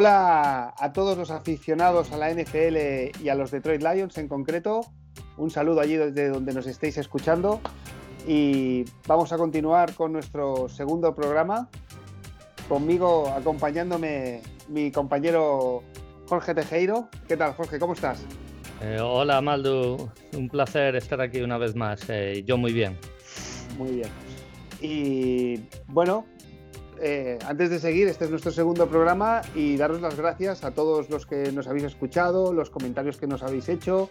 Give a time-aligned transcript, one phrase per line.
[0.00, 4.82] Hola a todos los aficionados a la NFL y a los Detroit Lions en concreto.
[5.36, 7.60] Un saludo allí desde donde nos estéis escuchando.
[8.24, 11.68] Y vamos a continuar con nuestro segundo programa.
[12.68, 15.82] Conmigo acompañándome mi compañero
[16.28, 17.08] Jorge Tejeiro.
[17.26, 17.80] ¿Qué tal, Jorge?
[17.80, 18.24] ¿Cómo estás?
[18.80, 20.08] Eh, hola, Maldu.
[20.32, 22.08] Un placer estar aquí una vez más.
[22.08, 22.96] Eh, yo muy bien.
[23.76, 24.10] Muy bien.
[24.80, 26.24] Y bueno,
[27.00, 31.10] eh, antes de seguir, este es nuestro segundo programa y daros las gracias a todos
[31.10, 34.10] los que nos habéis escuchado, los comentarios que nos habéis hecho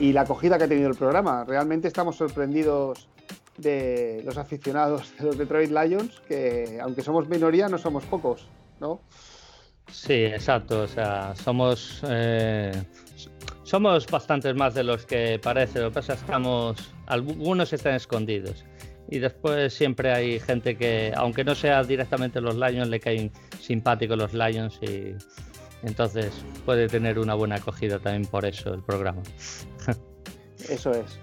[0.00, 1.44] y la acogida que ha tenido el programa.
[1.44, 3.08] Realmente estamos sorprendidos
[3.56, 8.48] de los aficionados de los Detroit Lions, que aunque somos minoría, no somos pocos,
[8.80, 9.00] ¿no?
[9.90, 10.82] Sí, exacto.
[10.82, 12.72] O sea, somos eh,
[13.64, 15.80] somos bastantes más de los que parece.
[15.80, 18.64] Lo que pasa es que estamos, algunos están escondidos
[19.08, 24.18] y después siempre hay gente que, aunque no sea directamente los Lions, le caen simpáticos
[24.18, 25.14] los Lions y
[25.82, 26.32] entonces
[26.64, 29.22] puede tener una buena acogida también por eso el programa.
[30.68, 31.18] Eso es.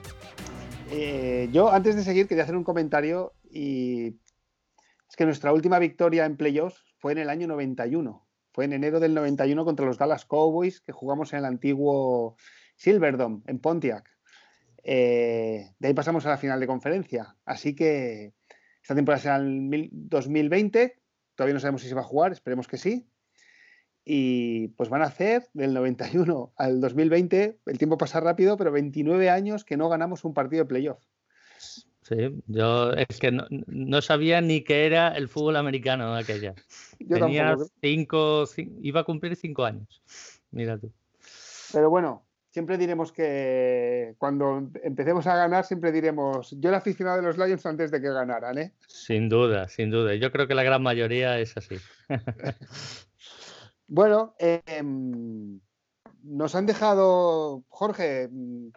[0.91, 4.08] Eh, yo antes de seguir quería hacer un comentario y
[5.09, 8.25] es que nuestra última victoria en playoffs fue en el año 91.
[8.53, 12.38] Fue en enero del 91 contra los Dallas Cowboys que jugamos en el antiguo
[12.78, 14.14] Silverdome en Pontiac.
[14.88, 17.36] Eh, de ahí pasamos a la final de conferencia.
[17.44, 18.33] Así que
[18.81, 21.02] esta temporada será el 2020.
[21.33, 23.09] Todavía no sabemos si se va a jugar, esperemos que sí.
[24.06, 29.31] Y pues van a hacer del 91 al 2020, el tiempo pasa rápido, pero 29
[29.31, 31.03] años que no ganamos un partido de playoff.
[32.03, 36.53] Sí, yo es que no, sabía ni qué era el fútbol americano aquella.
[37.00, 38.45] Yo Tenía cinco,
[38.83, 40.03] iba a cumplir cinco años.
[40.52, 40.94] Mira tú.
[41.73, 42.25] Pero bueno,
[42.56, 47.66] siempre diremos que cuando empecemos a ganar, siempre diremos, yo era aficionado de los Lions
[47.66, 48.72] antes de que ganaran, ¿eh?
[48.88, 50.16] Sin duda, sin duda.
[50.16, 51.75] Yo creo que la gran mayoría es así.
[53.88, 55.59] bueno, em,
[56.24, 58.29] nos han dejado, Jorge,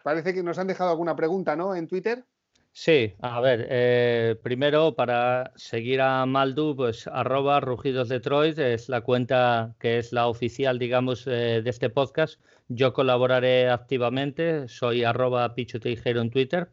[0.03, 1.73] parece que nos han dejado alguna pregunta, ¿no?
[1.73, 2.25] En Twitter.
[2.73, 9.01] Sí, a ver, eh, primero para seguir a Maldu, pues arroba Rugidos Detroit es la
[9.01, 12.41] cuenta que es la oficial, digamos, eh, de este podcast.
[12.69, 16.69] Yo colaboraré activamente, soy arroba en Twitter.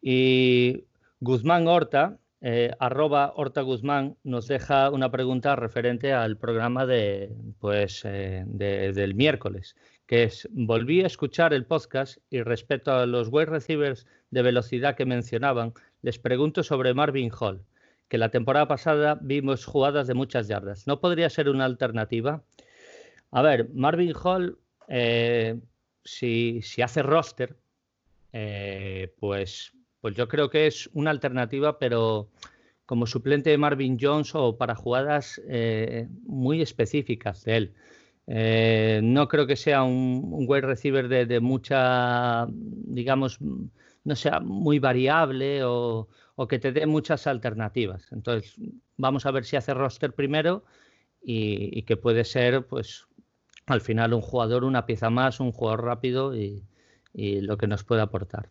[0.00, 0.84] Y
[1.20, 8.02] Guzmán Horta, eh, arroba Horta Guzmán, nos deja una pregunta referente al programa de, pues,
[8.04, 9.76] del miércoles
[10.08, 14.96] que es, volví a escuchar el podcast y respecto a los wide receivers de velocidad
[14.96, 17.62] que mencionaban, les pregunto sobre Marvin Hall,
[18.08, 20.86] que la temporada pasada vimos jugadas de muchas yardas.
[20.86, 22.42] ¿No podría ser una alternativa?
[23.30, 24.58] A ver, Marvin Hall,
[24.88, 25.58] eh,
[26.04, 27.56] si, hace roster,
[28.32, 32.30] eh, pues, pues yo creo que es una alternativa, pero
[32.86, 37.74] como suplente de Marvin Jones o para jugadas eh, muy específicas de él.
[39.02, 43.38] No creo que sea un, un wide receiver de, mucha, digamos,
[44.08, 46.08] no sea muy variable o,
[46.48, 48.10] que te dé muchas alternativas.
[48.12, 48.54] Entonces,
[48.96, 50.64] vamos a ver si hace roster primero
[51.22, 53.07] y, que puede ser, pues,
[53.70, 56.64] al final un jugador, una pieza más, un jugador rápido y,
[57.14, 58.48] lo que nos puede aportar.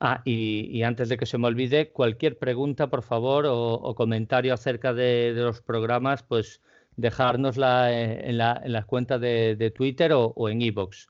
[0.00, 4.92] Ah, y, antes de que se me olvide, cualquier pregunta, por favor, o, comentario acerca
[4.92, 6.60] de, de los programas, pues
[6.96, 11.08] dejárnosla en la, en cuentas de, Twitter o, en iVoox.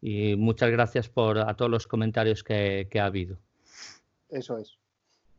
[0.00, 3.38] Y muchas gracias por a todos los comentarios que, ha habido.
[4.28, 4.78] Eso es.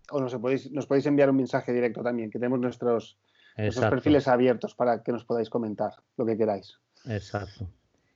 [0.09, 3.17] O nos podéis, nos podéis enviar un mensaje directo también, que tenemos nuestros,
[3.55, 6.79] perfiles abiertos para que nos podáis comentar lo que queráis.
[7.05, 7.67] Exacto.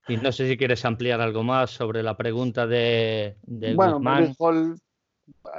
[0.07, 3.99] Y no sé si quieres ampliar algo más sobre la pregunta de, de bueno,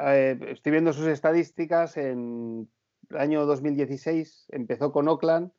[0.00, 2.68] eh, estoy viendo sus estadísticas en
[3.10, 5.50] el año 2016, empezó con Oakland,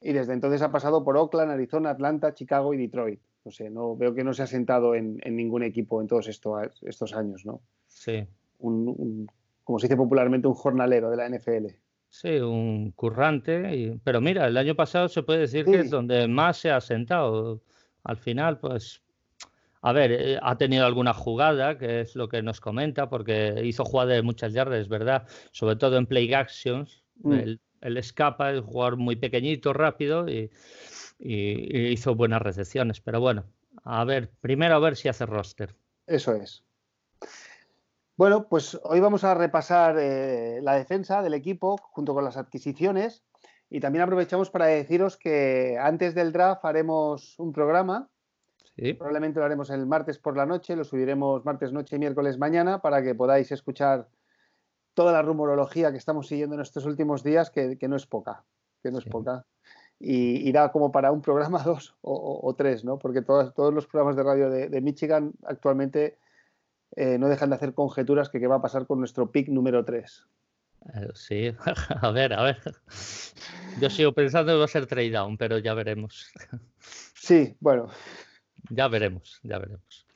[0.00, 3.20] y desde entonces ha pasado por Oakland, Arizona, Atlanta, Chicago y Detroit.
[3.44, 7.12] No sé, no, veo que no se ha sentado en, ningún equipo en todos estos
[7.14, 7.60] años, ¿no?
[7.86, 8.26] Sí.
[8.58, 11.66] como se dice popularmente, un jornalero de la NFL.
[12.14, 13.98] Sí, un currante.
[14.04, 17.60] pero mira, el año pasado se puede decir que es donde más se ha sentado.
[18.04, 19.02] Al final, pues,
[19.82, 23.84] a ver, eh, ha tenido alguna jugada, que es lo que nos comenta, porque hizo
[23.84, 25.26] jugadas de muchas yardas, ¿verdad?
[25.50, 27.02] Sobre todo en play actions.
[27.22, 30.50] Mm él escapa, es jugador muy pequeñito, rápido y,
[31.20, 33.00] hizo buenas recepciones.
[33.00, 33.44] Pero bueno,
[33.84, 35.74] a ver, primero a ver si hace roster.
[36.06, 36.64] Eso es.
[38.16, 43.24] Bueno, pues hoy vamos a repasar eh, la defensa del equipo junto con las adquisiciones
[43.68, 48.08] y también aprovechamos para deciros que antes del draft haremos un programa.
[48.98, 52.80] Probablemente lo haremos el martes por la noche, lo subiremos martes noche y miércoles mañana
[52.80, 54.08] para que podáis escuchar
[54.94, 58.44] toda la rumorología que estamos siguiendo en estos últimos días, que, no es poca,
[58.82, 59.44] que no es poca.
[59.98, 62.98] y irá como para un programa dos o, tres, ¿no?
[62.98, 66.18] Porque todos, todos los programas de radio de, Michigan actualmente
[66.96, 69.84] eh, no dejan de hacer conjeturas que qué va a pasar con nuestro pick número
[69.84, 70.26] 3.
[70.94, 71.54] Eh, sí,
[72.02, 72.58] a ver, a ver.
[73.80, 76.32] Yo sigo pensando que va a ser trade down, pero ya veremos.
[77.14, 77.88] Sí, bueno.
[78.70, 80.06] Ya veremos, ya veremos.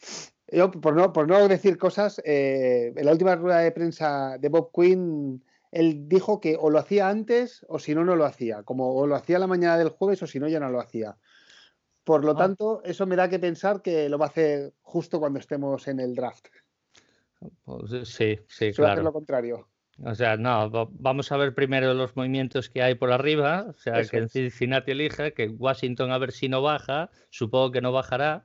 [0.51, 4.49] Yo, por no, por no decir cosas, eh, en la última rueda de prensa de
[4.49, 8.63] Bob Quinn, él dijo que o lo hacía antes o si no, no lo hacía.
[8.63, 11.17] Como o lo hacía la mañana del jueves o si no, ya no lo hacía.
[12.05, 12.37] Por lo ah.
[12.37, 16.01] tanto, eso me da que pensar que lo va a hacer justo cuando estemos en
[16.01, 16.47] el draft.
[17.65, 18.93] Pues, sí, sí, claro.
[18.93, 19.69] hacer lo contrario.
[20.05, 24.05] O sea, no, vamos a ver primero los movimientos que hay por arriba, o sea,
[24.05, 28.45] que Cincinnati elija, que Washington a ver si no baja, supongo que no bajará,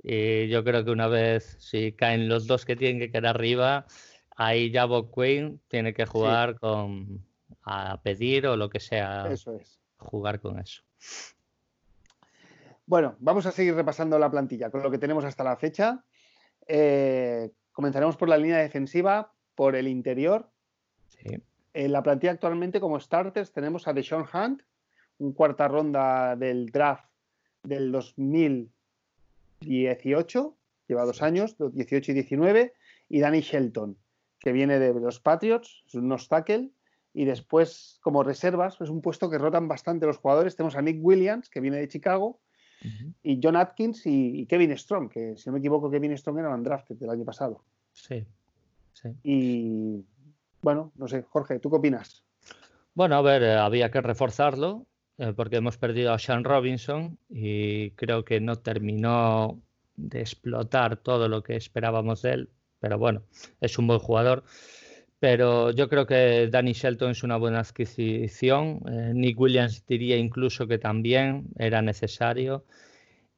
[0.00, 3.86] y yo creo que una vez, si caen los dos que tienen que quedar arriba,
[4.36, 7.24] ahí ya Bob Quinn tiene que jugar con
[7.64, 9.28] a pedir o lo que sea.
[9.30, 9.80] Eso es.
[9.96, 10.82] Jugar con eso.
[12.86, 16.04] Bueno, vamos a seguir repasando la plantilla con lo que tenemos hasta la fecha.
[16.66, 20.48] Eh, comenzaremos por la línea defensiva, por el interior.
[21.74, 24.62] En la plantilla actualmente como starters tenemos a Deshaun Hunt,
[25.18, 27.10] un cuarta ronda del draft
[27.62, 28.70] del 2000
[29.62, 30.56] 18,
[30.88, 32.72] lleva dos años, 18 y 19,
[33.08, 33.98] y Danny Shelton,
[34.38, 36.70] que viene de los Patriots, es un nose tackle,
[37.14, 40.98] y después como reservas, es un puesto que rotan bastante los jugadores, tenemos a Nick
[41.00, 42.40] Williams, que viene de Chicago,
[43.22, 46.62] y John Atkins y, Kevin Strong, que si no me equivoco, Kevin Strong era un
[46.62, 47.62] draft del año pasado.
[47.92, 48.24] Sí,
[48.92, 49.08] sí.
[49.22, 50.04] Y
[50.62, 52.24] bueno, no sé, Jorge, ¿tú qué opinas?
[52.94, 54.86] Bueno, a ver, eh, había que reforzarlo.
[55.18, 59.60] Eh, porque hemos perdido a Sean Robinson y creo que no terminó
[59.94, 62.50] de explotar todo lo que esperábamos de él,
[62.80, 63.22] pero bueno,
[63.60, 64.42] es un buen jugador.
[65.22, 68.80] Pero yo creo que Danny Shelton es una buena adquisición.
[68.88, 72.64] Eh, Nick Williams diría incluso que también era necesario.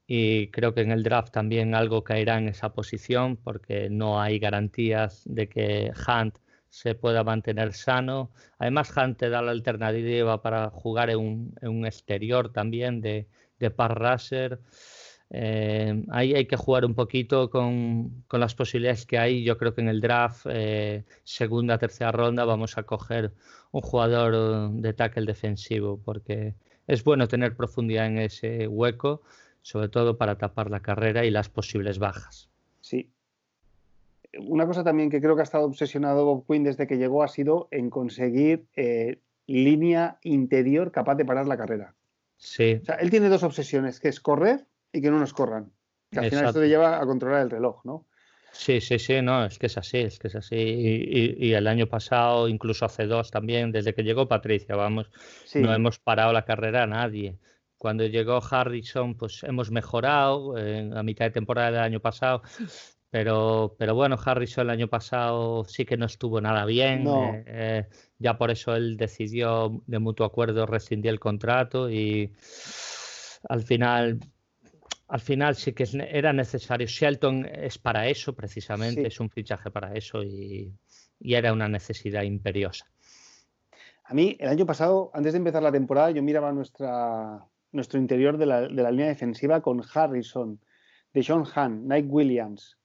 [0.06, 4.38] Y creo que en el draft también algo caerá en esa posición porque no hay
[4.38, 6.38] garantías de que Hunt
[6.70, 8.32] se pueda mantener sano.
[8.58, 11.18] Además, Hunt te da la alternativa para jugar en
[11.60, 13.28] un, exterior también de,
[13.58, 14.58] de par racer.
[15.36, 19.42] Eh, ahí hay que jugar un poquito con, las posibilidades que hay.
[19.42, 23.32] Yo creo que en el draft, eh, segunda, tercera ronda, vamos a coger
[23.72, 26.54] un jugador de tackle defensivo porque
[26.86, 29.22] es bueno tener profundidad en ese hueco,
[29.60, 32.48] sobre todo para tapar la carrera y las posibles bajas.
[32.80, 33.10] Sí,
[34.38, 37.28] una cosa también que creo que ha estado obsesionado Bob Quinn desde que llegó ha
[37.28, 41.94] sido en conseguir eh, línea interior capaz de parar la carrera.
[42.36, 42.78] Sí.
[42.82, 44.64] O sea, él tiene dos obsesiones, que es correr
[44.94, 45.72] y que no nos corran.
[46.10, 48.06] Que al final esto te lleva a controlar el reloj, ¿no?
[48.52, 50.56] Sí, sí, sí, no, es que es así, es que es así.
[50.56, 55.10] Y, el año pasado, incluso hace dos también, desde que llegó Patricia, vamos,
[55.56, 57.36] no hemos parado la carrera a nadie.
[57.76, 62.42] Cuando llegó Harrison, pues hemos mejorado en la mitad de temporada del año pasado,
[63.10, 67.08] pero, pero bueno, Harrison el año pasado sí que no estuvo nada bien.
[67.08, 67.86] Eh, eh,
[68.18, 72.32] ya por eso él decidió de mutuo acuerdo rescindir el contrato y
[73.48, 74.20] al final,
[75.08, 76.86] al final sí que era necesario.
[76.86, 80.72] Shelton es para eso, precisamente, es un fichaje para eso y,
[81.20, 82.86] era una necesidad imperiosa.
[84.04, 88.36] A mí, el año pasado, antes de empezar la temporada, yo miraba nuestra, nuestro interior
[88.36, 90.60] de la, de la línea defensiva con Harrison,
[91.14, 92.76] de John Hahn, Nike Williams,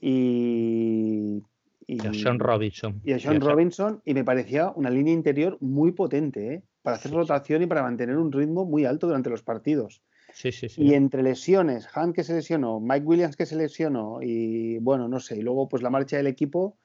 [0.00, 1.42] y,
[1.86, 3.02] y, a Sean Robinson.
[3.04, 6.62] Y a Sean Robinson, y me parecía una línea interior muy potente, ¿eh?
[6.82, 10.02] para hacer rotación y para mantener un ritmo muy alto durante los partidos.
[10.32, 10.82] Sí, sí, sí.
[10.82, 15.20] Y entre lesiones, Han que se lesionó, Mike Williams que se lesionó, y bueno, no
[15.20, 16.78] sé, y luego pues la marcha del equipo,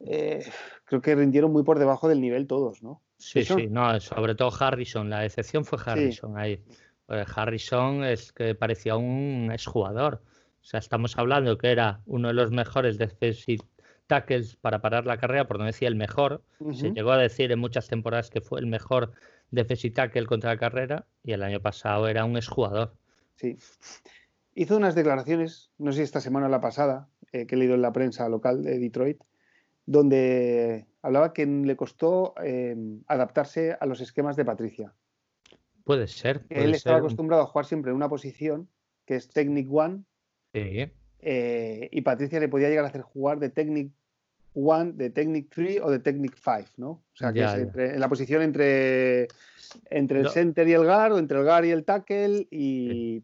[0.00, 0.44] eh,
[0.84, 3.02] creo que rindieron muy por debajo del nivel todos, ¿no?
[3.16, 6.60] Sí, sí, no, sobre todo Harrison, la excepción fue Harrison ahí.
[7.06, 10.22] Pues Harrison es que parecía un exjugador.
[10.60, 13.64] O sea, estamos hablando que era uno de los mejores defensive
[14.06, 16.42] tackles para parar la carrera, por no decir el mejor.
[16.72, 19.12] Se llegó a decir en muchas temporadas que fue el mejor
[19.54, 22.94] defensive tackle contra la carrera y el año pasado era un exjugador.
[23.36, 23.58] Sí.
[24.54, 27.74] Hizo unas declaraciones, no sé si esta semana o la pasada, eh, que he leído
[27.74, 29.20] en la prensa local de Detroit,
[29.86, 32.76] donde hablaba que le costó eh,
[33.08, 34.94] adaptarse a los esquemas de Patricia.
[35.84, 36.46] Puede ser.
[36.48, 38.68] Él estaba acostumbrado a jugar siempre en una posición
[39.04, 40.04] que es Technic One,
[40.54, 43.92] eh, y Patricia le podía llegar a hacer jugar de Technic
[44.54, 46.88] 1, de Technic 3 o de Technic 5, ¿no?
[46.90, 49.28] O sea, que es en la posición entre,
[49.90, 53.22] entre el center y el guard, o entre el guard y el tackle, y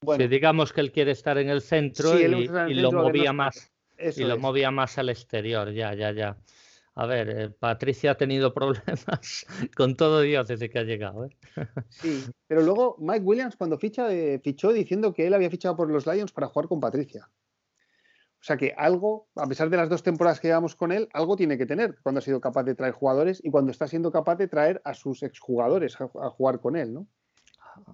[0.00, 0.26] bueno.
[0.26, 2.26] digamos que él quiere estar en el centro y,
[2.74, 3.72] lo movía más.
[3.98, 6.36] y lo movía más al exterior, ya, ya, ya.
[6.96, 9.46] a ver, eh, Patricia ha tenido problemas
[9.76, 11.26] con todo Dios desde que ha llegado.
[11.26, 11.30] ¿eh?
[11.90, 14.08] Sí, pero luego Mike Williams cuando ficha,
[14.42, 17.28] fichó diciendo que él había fichado por los Lions para jugar con Patricia.
[18.42, 21.36] O sea que algo, a pesar de las dos temporadas que llevamos con él, algo
[21.36, 24.34] tiene que tener cuando ha sido capaz de traer jugadores y cuando está siendo capaz
[24.34, 27.06] de traer a sus exjugadores a, a jugar con él, ¿no?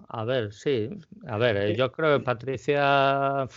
[0.07, 0.89] A ver, sí.
[1.27, 3.47] A ver, eh, yo creo que Patricia.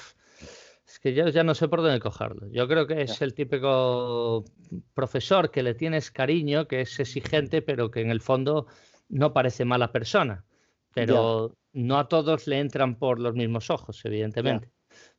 [0.86, 2.46] Es que yo ya no sé por dónde cogerlo.
[2.50, 4.44] Yo creo que es el típico
[4.92, 8.66] profesor que le tienes cariño, que es exigente, pero que en el fondo
[9.08, 10.44] no parece mala persona.
[10.92, 14.68] Pero no a todos le entran por los mismos ojos, evidentemente.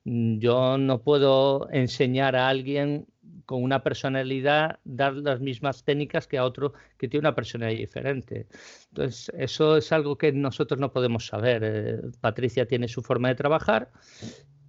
[0.05, 3.07] Yo no puedo enseñar a alguien
[3.45, 8.47] con una personalidad dar las mismas técnicas que a otro que tiene una personalidad diferente.
[8.89, 11.61] Entonces, eso es algo que nosotros no podemos saber.
[11.63, 13.91] Eh, Patricia tiene su forma de trabajar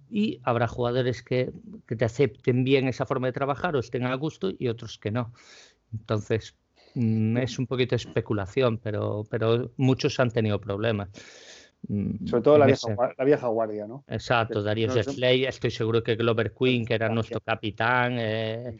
[0.09, 1.51] y habrá jugadores que,
[1.87, 5.11] que, te acepten bien esa forma de trabajar o estén a gusto y otros que
[5.11, 5.33] no.
[5.93, 6.55] Entonces,
[6.95, 11.09] mm, es un poquito especulación, pero, pero muchos han tenido problemas.
[11.87, 12.65] Mm, Sobre todo la
[13.25, 14.03] vieja, guardia, ¿no?
[14.07, 18.77] Exacto, Darío Slay, estoy seguro que Glover Queen, que era nuestro capitán, eh,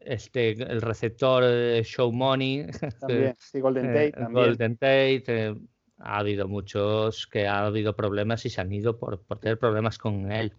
[0.00, 2.66] este, el receptor de Show Money,
[3.00, 4.32] también, sí, Golden eh, Tate.
[4.32, 5.54] Golden Tate, eh,
[5.98, 9.98] ha habido muchos que ha habido problemas y se han ido por, por tener problemas
[9.98, 10.52] con él.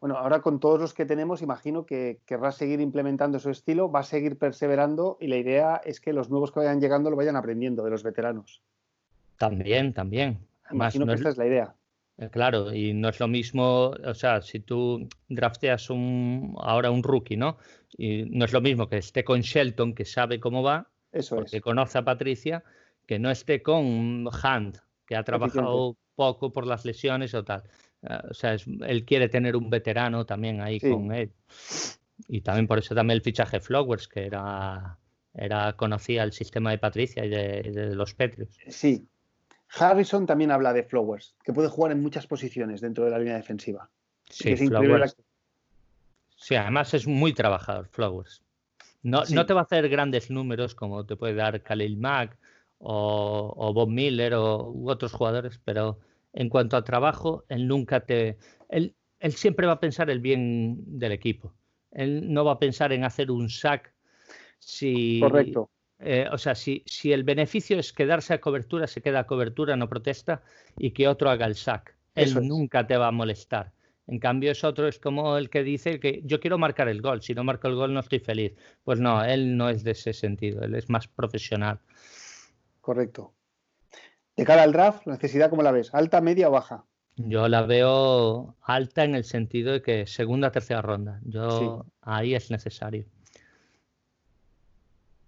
[0.00, 4.00] Bueno, ahora con todos los que tenemos, imagino que querrá seguir implementando su estilo, va
[4.00, 7.36] a seguir perseverando y la idea es que los nuevos que vayan llegando lo vayan
[7.36, 8.62] aprendiendo de los veteranos.
[9.42, 10.38] También, también.
[10.70, 11.74] Imagino que esta es la idea.
[12.16, 17.02] Eh, claro, y no es lo mismo, o sea, si tú drafteas un, ahora un
[17.02, 17.58] rookie, ¿no?
[17.98, 21.60] Y no es lo mismo que esté con Shelton, que sabe cómo va, Eso porque
[21.60, 22.62] conoce a Patricia,
[23.04, 27.64] que no esté con Hunt, que ha trabajado poco por las lesiones o tal.
[28.02, 28.54] Eh, o sea,
[28.86, 31.32] él quiere tener un veterano también ahí con él.
[32.28, 35.00] Y también por eso también el fichaje Flowers, que era,
[35.34, 38.56] era conocía el sistema de Patricia y de, de los Petrios.
[38.68, 39.08] Sí,
[39.78, 43.36] Harrison también habla de Flowers, que puede jugar en muchas posiciones dentro de la línea
[43.36, 43.90] defensiva.
[44.28, 45.16] Sí, Flowers.
[46.36, 48.42] sí además es muy trabajador, Flowers.
[49.02, 52.38] No, no, te va a hacer grandes números como te puede dar Khalil Mack
[52.78, 55.98] o, Bob Miller o u otros jugadores, pero
[56.32, 58.38] en cuanto a trabajo, él nunca te.
[58.68, 61.52] Él, él siempre va a pensar el bien del equipo.
[61.90, 63.92] Él no va a pensar en hacer un sack
[64.58, 65.70] si, Correcto.
[66.04, 69.76] Eh, o sea, si, si, el beneficio es quedarse a cobertura, se queda a cobertura,
[69.76, 70.42] no protesta
[70.76, 71.96] y que otro haga el sack.
[72.14, 73.72] Él nunca te va a molestar.
[74.08, 77.22] En cambio, es otro, es como el que dice que yo quiero marcar el gol,
[77.22, 78.52] si no marco el gol no estoy feliz.
[78.82, 81.78] Pues no, él no es de ese sentido, él es más profesional.
[82.80, 83.32] Correcto.
[84.36, 85.94] De cara al draft, ¿la necesidad cómo la ves?
[85.94, 86.84] ¿Alta, media o baja?
[87.16, 91.20] Yo la veo alta en el sentido de que segunda, tercera ronda.
[91.24, 93.04] Yo ahí es necesario.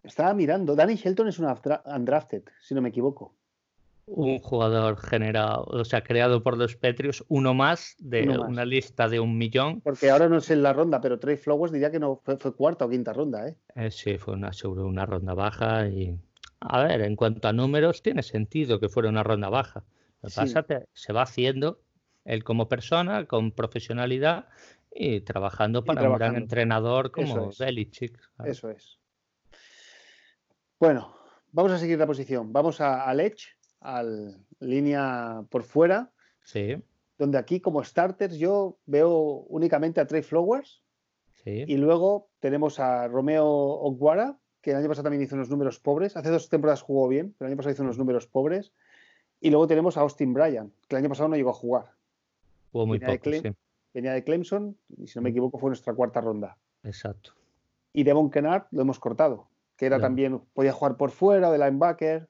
[0.04, 1.48] Estaba mirando, Danny Shelton es un
[1.86, 3.34] undrafted, si no me equivoco.
[4.06, 9.18] Un jugador generado, o sea, creado por los Petrios, uno más de una lista de
[9.18, 9.80] un millón.
[9.80, 12.84] Porque ahora no sé en la ronda, pero Trey Flowers diría que no fue, cuarta
[12.84, 13.56] o quinta ronda, ¿eh?
[13.76, 13.90] ¿eh?
[13.90, 16.14] sí, fue una, sobre una ronda baja y.
[16.60, 19.84] A ver, en cuanto a números, tiene sentido que fuera una ronda baja.
[20.22, 21.80] Lo que pasa es que se va haciendo
[22.24, 24.48] él como persona, con profesionalidad
[24.94, 28.18] y trabajando para un gran entrenador como Belichick.
[28.44, 28.98] Eso es.
[30.84, 31.16] Bueno,
[31.50, 32.52] vamos a seguir la posición.
[32.52, 36.12] Vamos a, al Edge, al línea por fuera.
[36.42, 36.76] Sí.
[37.16, 40.82] Donde aquí, como starters, yo veo únicamente a Trey Flowers.
[41.42, 41.64] Sí.
[41.66, 46.18] Y luego tenemos a Romeo Oguara, que el año pasado también hizo unos números pobres.
[46.18, 48.74] Hace dos temporadas jugó bien, pero el año pasado hizo unos números pobres.
[49.40, 51.92] Y luego tenemos a Austin Bryan, que el año pasado no llegó a jugar.
[52.72, 53.56] Jugó muy venía poco, de sí.
[53.94, 56.58] Venía de Clemson, y si no me equivoco fue nuestra cuarta ronda.
[56.82, 57.32] Exacto.
[57.94, 62.28] Y Devon Kennard lo hemos cortado que era también, podía jugar por fuera de linebacker.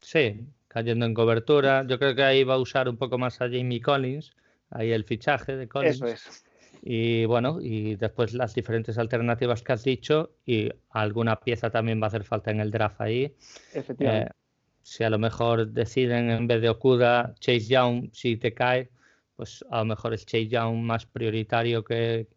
[0.00, 1.84] Sí, cayendo en cobertura.
[1.86, 4.32] Yo creo que ahí va a usar un poco más a Jamie Collins,
[4.70, 5.96] ahí el fichaje de Collins.
[5.96, 6.44] Eso es.
[6.82, 12.04] Y bueno, y después las diferentes alternativas que has dicho y alguna pieza también va
[12.04, 13.34] a hacer falta en el draft ahí.
[13.72, 14.30] Efectivamente.
[14.30, 14.34] Eh,
[14.82, 18.90] si a lo mejor deciden en vez de Okuda, Chase Young, si te cae,
[19.34, 22.28] pues a lo mejor es Chase Young más prioritario que,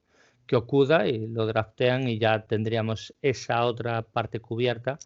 [0.49, 4.97] que Okuda y lo draftean y ya tendríamos esa otra parte cubierta.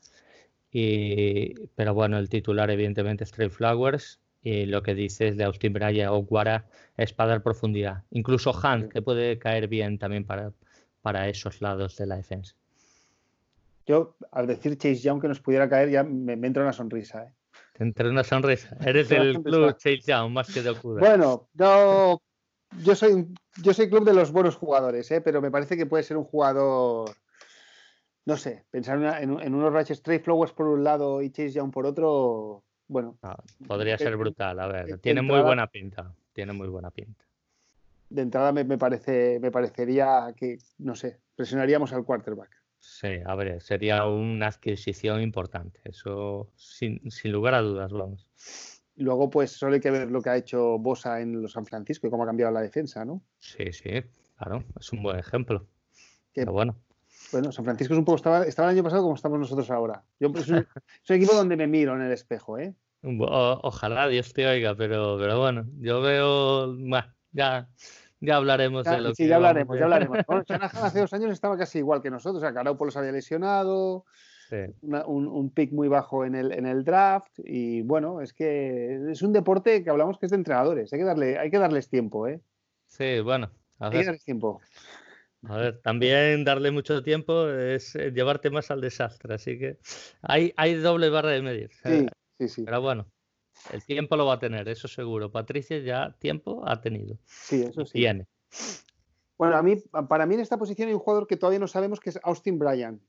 [0.71, 5.73] Y, pero bueno, el titular evidentemente es Trey Flowers y lo que dices de Austin
[5.73, 8.03] Bryan o Guara es para dar profundidad.
[8.11, 10.53] Incluso Hunt, que puede caer bien también para,
[11.01, 12.55] para esos lados de la defensa.
[13.85, 17.25] Yo, al decir Chase Young que nos pudiera caer, ya me, entra una sonrisa.
[17.25, 17.33] ¿eh?
[17.73, 18.77] Te entra una sonrisa.
[18.79, 21.01] Eres del club Chase Young más que de Okuda.
[21.01, 22.21] Bueno, no
[22.81, 23.27] yo soy,
[23.61, 25.21] yo soy club de los buenos jugadores, ¿eh?
[25.21, 27.11] pero me parece que puede ser un jugador
[28.25, 31.85] no sé, pensar en, unos Ratchet Straight Flowers por un lado y Chase Young por
[31.85, 33.17] otro, bueno.
[33.21, 37.25] Ah, podría ser brutal, a ver, tiene muy buena pinta, tiene muy buena pinta.
[38.09, 42.61] De entrada me, parece, me parecería que, no sé, presionaríamos al quarterback.
[42.79, 48.27] Sí, a ver, sería una adquisición importante, eso sin, lugar a dudas, vamos.
[48.95, 52.07] Luego, pues solo hay que ver lo que ha hecho Bosa en los San Francisco
[52.07, 53.23] y cómo ha cambiado la defensa, ¿no?
[53.39, 53.89] Sí, sí,
[54.37, 55.65] claro, es un buen ejemplo.
[56.33, 56.75] Pero bueno.
[57.31, 60.03] Bueno, San Francisco es un poco, estaba, estaba el año pasado como estamos nosotros ahora.
[60.19, 60.67] Yo es un,
[61.07, 62.75] equipo donde me miro en el espejo, ¿eh?
[63.01, 66.73] ojalá Dios te oiga, pero, pero bueno, yo veo,
[67.31, 67.67] ya,
[68.21, 69.15] ya hablaremos de lo que.
[69.15, 70.19] Sí, ya hablaremos, ya hablaremos.
[70.81, 72.37] hace dos años estaba casi igual que nosotros.
[72.37, 74.05] O sea, se había lesionado,
[74.81, 77.39] un, pick muy bajo en el, en el draft.
[77.43, 80.91] Y bueno, es que es un deporte que hablamos que es de entrenadores.
[80.93, 82.41] Hay que, darle, hay que darles tiempo, ¿eh?
[82.87, 83.51] Sí, bueno.
[83.79, 84.61] hay que darles tiempo.
[85.45, 89.33] A ver, también darle mucho tiempo es eh, llevarte más al desastre.
[89.33, 89.77] Así que
[90.21, 91.69] hay, hay doble barra de medir.
[91.83, 92.07] Sí,
[92.37, 92.63] sí, sí.
[92.63, 93.07] Pero bueno,
[93.71, 95.31] el tiempo lo va a tener, eso seguro.
[95.31, 97.17] Patricia ya tiempo ha tenido.
[97.25, 97.93] Sí, eso sí.
[97.93, 98.27] Tiene.
[99.37, 99.75] Bueno, a mí,
[100.07, 102.59] para mí en esta posición hay un jugador que todavía no sabemos que es Austin
[102.59, 103.01] Bryan.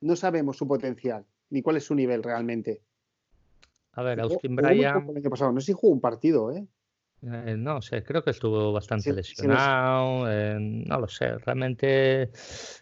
[0.00, 2.82] No sabemos su potencial, ni cuál es su nivel realmente.
[3.92, 5.06] A ver, Austin Bryan.
[5.06, 6.66] No sé si jugó un partido, ¿eh?
[7.20, 10.30] Eh, no sé, creo que estuvo bastante lesionado.
[10.30, 12.30] Eh, no lo sé, realmente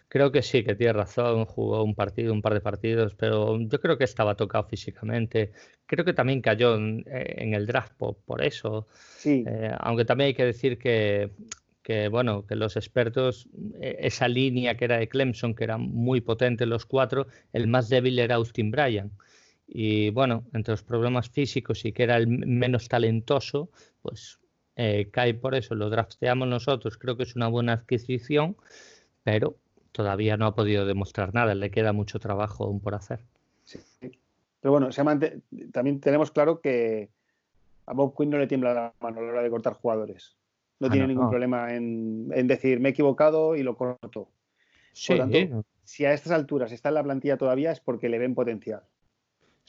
[0.07, 1.45] creo que sí, que tiene razón.
[1.45, 5.53] Jugó un partido, un par de partidos, pero yo creo que estaba tocado físicamente.
[5.87, 8.87] Creo que también cayó en, eh, el draft por, eso.
[9.79, 11.31] aunque también hay que decir que,
[11.87, 13.47] que, bueno, que los expertos,
[13.79, 18.19] esa línea que era de Clemson, que era muy potente los cuatro, el más débil
[18.19, 19.09] era Austin Bryan.
[19.69, 23.69] Y bueno, entre los problemas físicos y que era el menos talentoso,
[24.01, 24.37] pues
[24.75, 25.75] eh, cae por eso.
[25.75, 28.57] Lo drafteamos nosotros, creo que es una buena adquisición,
[29.23, 29.55] pero
[29.93, 31.55] todavía no ha podido demostrar nada.
[31.55, 33.21] Le queda mucho trabajo aún por hacer.
[33.63, 33.79] Sí.
[34.59, 34.89] Pero bueno,
[35.71, 37.07] también tenemos claro que
[37.85, 40.35] a Bob Quinn no le tiembla la mano a la hora de cortar jugadores.
[40.79, 44.29] No ah, tiene ningún problema en, decir me he equivocado y lo corto.
[44.93, 48.19] Sí, por tanto, si a estas alturas está en la plantilla todavía es porque le
[48.19, 48.83] ven potencial.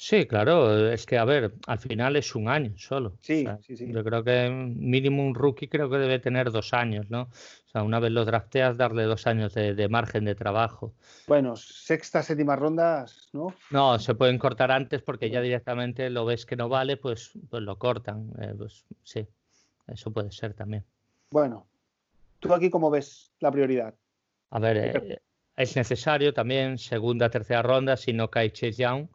[0.00, 3.18] Sí, claro, es que a ver, al final es un año solo.
[3.20, 3.92] Sí, sí, sí.
[3.92, 7.22] Yo creo que mínimo un rookie creo que debe tener dos años, ¿no?
[7.22, 10.94] O sea, una vez lo drafteas, darle dos años de, margen de trabajo.
[11.26, 13.52] Bueno, sexta, séptima rondas, ¿no?
[13.70, 17.64] No, se pueden cortar antes porque ya directamente lo ves que no vale, pues, pues
[17.64, 18.30] lo cortan.
[18.40, 19.26] Eh, pues sí,
[19.88, 20.84] eso puede ser también.
[21.30, 21.66] Bueno,
[22.38, 23.94] ¿tú aquí cómo ves la prioridad?
[24.50, 25.18] A ver, eh,
[25.56, 29.08] es necesario también segunda, tercera ronda si no cae Chase Young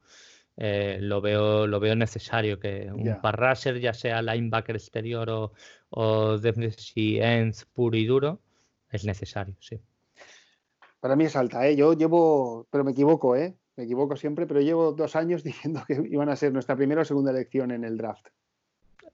[0.56, 5.54] eh, lo, veo, lo veo necesario que un parraser, ya sea linebacker exterior o,
[5.90, 8.40] o defensive end puro y duro,
[8.92, 9.80] es necesario, sí.
[11.00, 11.76] Para mí es alta, ¿eh?
[11.76, 13.56] Yo llevo, pero me equivoco, ¿eh?
[13.76, 17.06] Me equivoco siempre, pero llevo dos años diciendo que iban a ser nuestra primera o
[17.06, 18.28] segunda elección en el draft.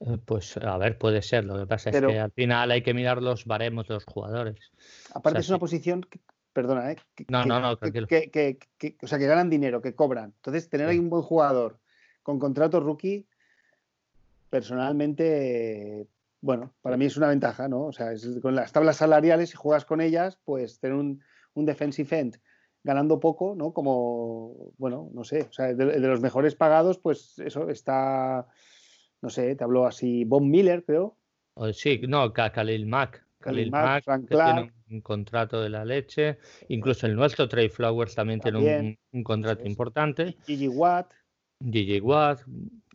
[0.01, 1.45] Eh, pues a ver, puede ser.
[1.45, 4.71] Lo que pasa es que al final hay que mirar los baremos de los jugadores.
[5.13, 6.05] Aparte es una posición
[6.53, 6.97] perdona, ¿eh?
[7.15, 8.07] Que, no, no, no, tranquilo.
[8.07, 8.59] Que,
[9.01, 10.33] o sea, que ganan dinero, que cobran.
[10.35, 11.79] Entonces, tener ahí un buen jugador
[12.23, 13.27] con contrato rookie,
[14.49, 16.07] personalmente,
[16.41, 17.85] bueno, para mí es una ventaja, ¿no?
[17.85, 21.21] O sea, con las tablas salariales, si juegas con ellas, pues tener un,
[21.53, 22.39] un defensive end
[22.83, 23.73] ganando poco, ¿no?
[23.73, 28.47] Como, bueno, no sé, o sea, de, los mejores pagados, pues eso está,
[29.21, 31.17] no sé, te hablo así, Bob Miller, creo.
[31.73, 33.25] Sí, no, Khalil Mack.
[33.39, 36.37] Khalil Mack, Frank Clark un contrato de la leche.
[36.67, 40.35] Incluso el nuestro, Trey Flowers, también, tiene un, contrato importante.
[40.45, 41.13] Gigi Watt.
[41.63, 42.41] Gigi Watt.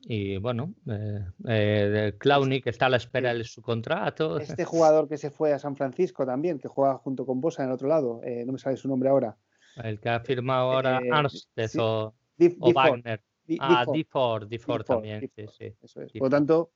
[0.07, 4.39] Y bueno, eh, eh, Clowney, que está a la espera de su contrato.
[4.39, 7.71] Este jugador que se fue a San Francisco también, que juega junto con Bosa en
[7.71, 9.37] el otro lado, eh, no me sale su nombre ahora.
[9.83, 13.23] El que ha firmado ahora Armstead o, Wagner.
[13.61, 15.31] Ah, D4, también.
[15.35, 15.75] sí, sí.
[15.83, 16.13] Eso es.
[16.13, 16.73] Por lo tanto,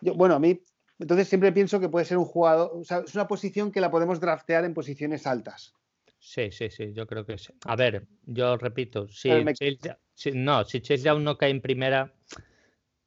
[0.00, 0.60] yo, bueno, a mí
[0.98, 3.90] entonces siempre pienso que puede ser un jugador, o sea, es una posición que la
[3.90, 5.74] podemos draftear en posiciones altas.
[6.18, 7.52] Sí, sí, sí, yo creo que sí.
[7.66, 9.30] A ver, yo repito, si,
[10.32, 12.14] no, si Chase aún no cae en primera,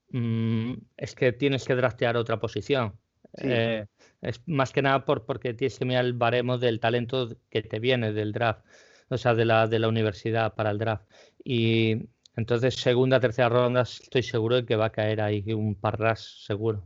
[0.10, 2.94] mm, es que tienes que draftear otra posición.
[3.38, 3.86] Eh,
[4.22, 7.80] es más que nada por, porque tienes que mirar el baremo del talento que te
[7.80, 8.66] viene del draft,
[9.10, 11.10] o sea, de la, de la universidad para el draft.
[11.44, 16.44] Y entonces, segunda, tercera ronda, estoy seguro de que va a caer ahí un parras
[16.46, 16.84] seguro.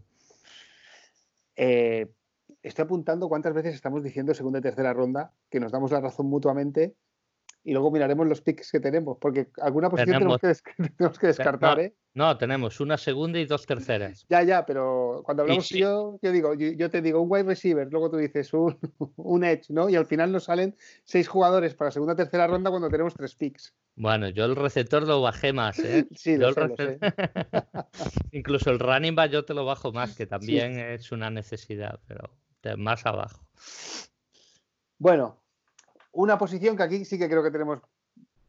[1.56, 2.08] Eh,
[2.62, 6.28] estoy apuntando cuántas veces estamos diciendo segunda y tercera ronda, que nos damos la razón
[6.28, 6.96] mutuamente,
[7.64, 10.54] y luego miraremos los picks que tenemos, porque alguna posición tenemos, que,
[10.98, 11.96] tenemos que, descartar, ¿eh?
[12.14, 14.26] No, tenemos una segunda y dos terceras.
[14.30, 18.12] Ya, ya, pero cuando hablamos yo, yo digo, yo, te digo un wide receiver, luego
[18.12, 18.78] tú dices un,
[19.16, 19.90] un edge, ¿no?
[19.90, 23.74] Y al final nos salen seis jugadores para segunda tercera ronda cuando tenemos tres picks.
[23.96, 26.06] Bueno, yo el receptor lo bajé más, ¿eh?
[26.16, 27.00] Sí, lo, sé,
[28.32, 32.30] Incluso el running back yo te lo bajo más, que también es una necesidad, pero
[32.78, 33.46] más abajo.
[34.98, 35.43] Bueno,
[36.14, 37.80] una posición que aquí sí que creo que tenemos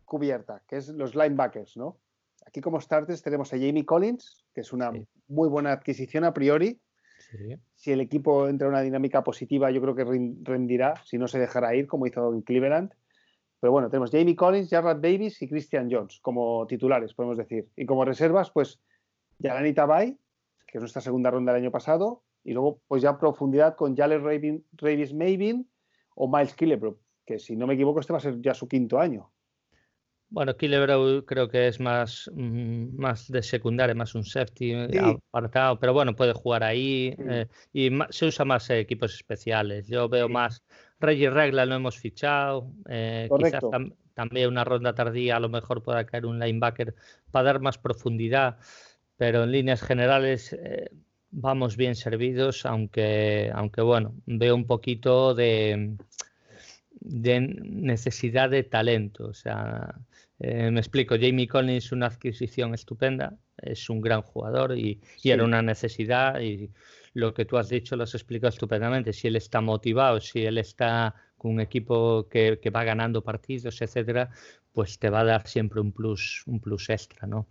[0.05, 1.99] cubierta, que es los linebackers, ¿no?
[2.47, 4.93] Aquí como starters tenemos a Jamie Collins, que es una
[5.29, 6.81] muy buena adquisición a priori.
[7.75, 10.05] Si el equipo entra en una dinámica positiva, yo creo que
[10.43, 12.93] rendirá, si no se dejará ir, como hizo en Cleveland.
[13.59, 17.67] Pero bueno, tenemos Jamie Collins, Jarrett Davis y Christian Jones como titulares, podemos decir.
[17.77, 18.79] Y como reservas, pues
[19.39, 20.19] Yalani Tabay,
[20.67, 24.23] que es nuestra segunda ronda del año pasado, y luego pues ya profundidad con Jalen
[24.77, 25.69] Ravis Mavin
[26.15, 28.99] o Miles Killebrew, que si no me equivoco este va a ser ya su quinto
[28.99, 29.31] año.
[30.35, 35.79] Bueno, Killebrew creo que es más, mm, más de secundaria, más un safety eh, apartado,
[35.79, 39.87] pero bueno, puede jugar ahí eh, y se usa más equipos especiales.
[39.87, 40.65] Yo veo más
[40.99, 43.63] Reggie Regla lo hemos fichado, eh, quizás
[44.15, 46.97] también una ronda tardía a lo mejor pueda caer un linebacker
[47.31, 48.59] para dar más profundidad,
[49.17, 50.57] pero en líneas generales
[51.31, 55.97] vamos bien servidos, aunque, aunque bueno, veo un poquito de,
[57.05, 59.27] de necesidad de talento.
[59.27, 59.95] O sea,
[60.41, 65.45] eh, me explico, Jamie Collins es una adquisición estupenda, es un gran jugador y, era
[65.45, 66.71] una necesidad y
[67.13, 69.13] lo que tú has dicho lo has explicado estupendamente.
[69.13, 73.81] Si él está motivado, si él está con un equipo que, que va ganando partidos,
[73.81, 74.31] etcétera,
[74.73, 77.47] pues te va a dar siempre un plus, un plus extra, ¿no?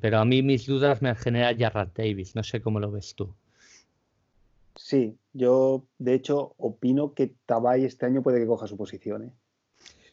[0.00, 3.32] pero a mí mis dudas me genera Jarrad Davis, no sé cómo lo ves tú.
[4.74, 9.24] Sí, yo de hecho opino que Tabay este año puede que coja su posición.
[9.24, 9.32] ¿eh?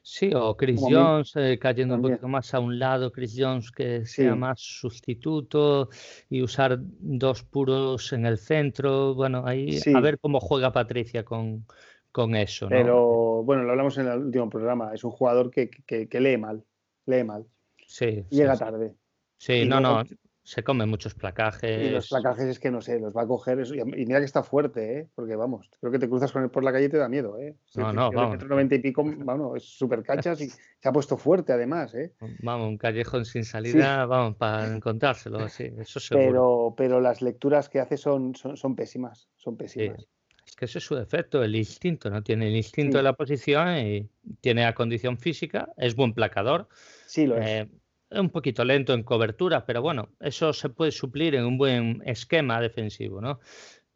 [0.03, 4.05] Sí, o Chris Jones eh, cayendo un poquito más a un lado, Chris Jones que
[4.05, 5.89] sea más sustituto
[6.27, 9.13] y usar dos puros en el centro.
[9.13, 11.67] Bueno, ahí a ver cómo juega Patricia con,
[12.11, 12.67] con eso.
[12.67, 16.63] Pero bueno, lo hablamos en el último programa, es un jugador que, que, lee mal,
[17.05, 17.45] lee mal.
[17.85, 18.25] Sí.
[18.31, 18.95] Llega tarde.
[19.37, 20.03] Sí, no, no,
[20.43, 21.87] se comen muchos placajes.
[21.87, 23.75] Y los placajes es que no sé, los va a coger eso.
[23.75, 25.07] Y mira que está fuerte, ¿eh?
[25.13, 27.37] Porque vamos, creo que te cruzas con él por la calle y te da miedo,
[27.39, 27.55] ¿eh?
[27.75, 28.43] No, no, vamos.
[28.43, 32.13] 90 y pico, vamos, es súper cachas y se ha puesto fuerte además, ¿eh?
[32.41, 36.25] Vamos, un callejón sin salida, vamos, para encontrárselo, sí, eso seguro.
[36.25, 40.07] Pero, pero las lecturas que hace son, son, son pésimas, son pésimas.
[40.45, 42.23] Es que ese es su defecto, el instinto, ¿no?
[42.23, 44.09] Tiene el instinto de la posición y
[44.41, 46.67] tiene la condición física, es buen placador.
[47.05, 47.69] Sí, lo es eh,
[48.11, 52.59] un poquito lento en cobertura, pero bueno, eso se puede suplir en un buen esquema
[52.59, 53.39] defensivo, ¿no?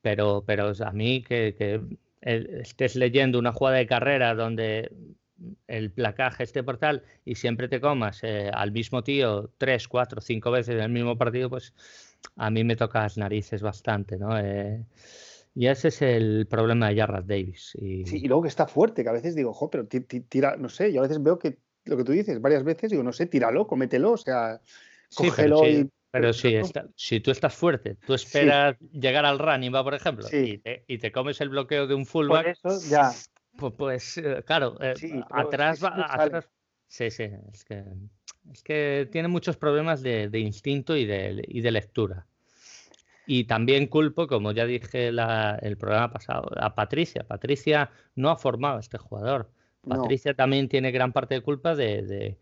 [0.01, 1.81] Pero, pero a mí que,
[2.21, 4.91] estés leyendo una jugada de carrera donde
[5.67, 10.21] el placaje esté por tal y siempre te comas eh, al mismo tío tres, cuatro,
[10.21, 11.73] cinco veces en el mismo partido, pues
[12.35, 14.39] a mí me toca las narices bastante, ¿no?
[14.39, 14.85] Eh,
[15.53, 17.77] y ese es el problema de Jarrett Davis.
[17.79, 18.05] Y...
[18.05, 20.91] Sí, y luego que está fuerte, que a veces digo, jo, pero tira, no sé,
[20.91, 23.67] yo a veces veo que lo que tú dices varias veces, digo, no sé, tíralo,
[23.67, 24.61] cómetelo, o sea,
[25.15, 25.89] cógelo pero y...
[26.11, 26.55] Pero si,
[26.95, 30.59] si tú estás fuerte, tú esperas llegar al running, va, por ejemplo, y,
[30.97, 32.57] te, comes el bloqueo de un fullback.
[32.61, 33.11] Por eso, ya.
[33.57, 34.93] Pues, pues eh, claro, eh,
[35.29, 36.41] atrás va.
[36.87, 37.83] sí, sí, es que,
[38.49, 42.25] es que tiene muchos problemas de, instinto y de, y de lectura.
[43.27, 47.25] Y también culpo, como ya dije el programa pasado, a Patricia.
[47.27, 49.51] Patricia no ha formado a este jugador.
[49.85, 52.37] Patricia también tiene gran parte de culpa de,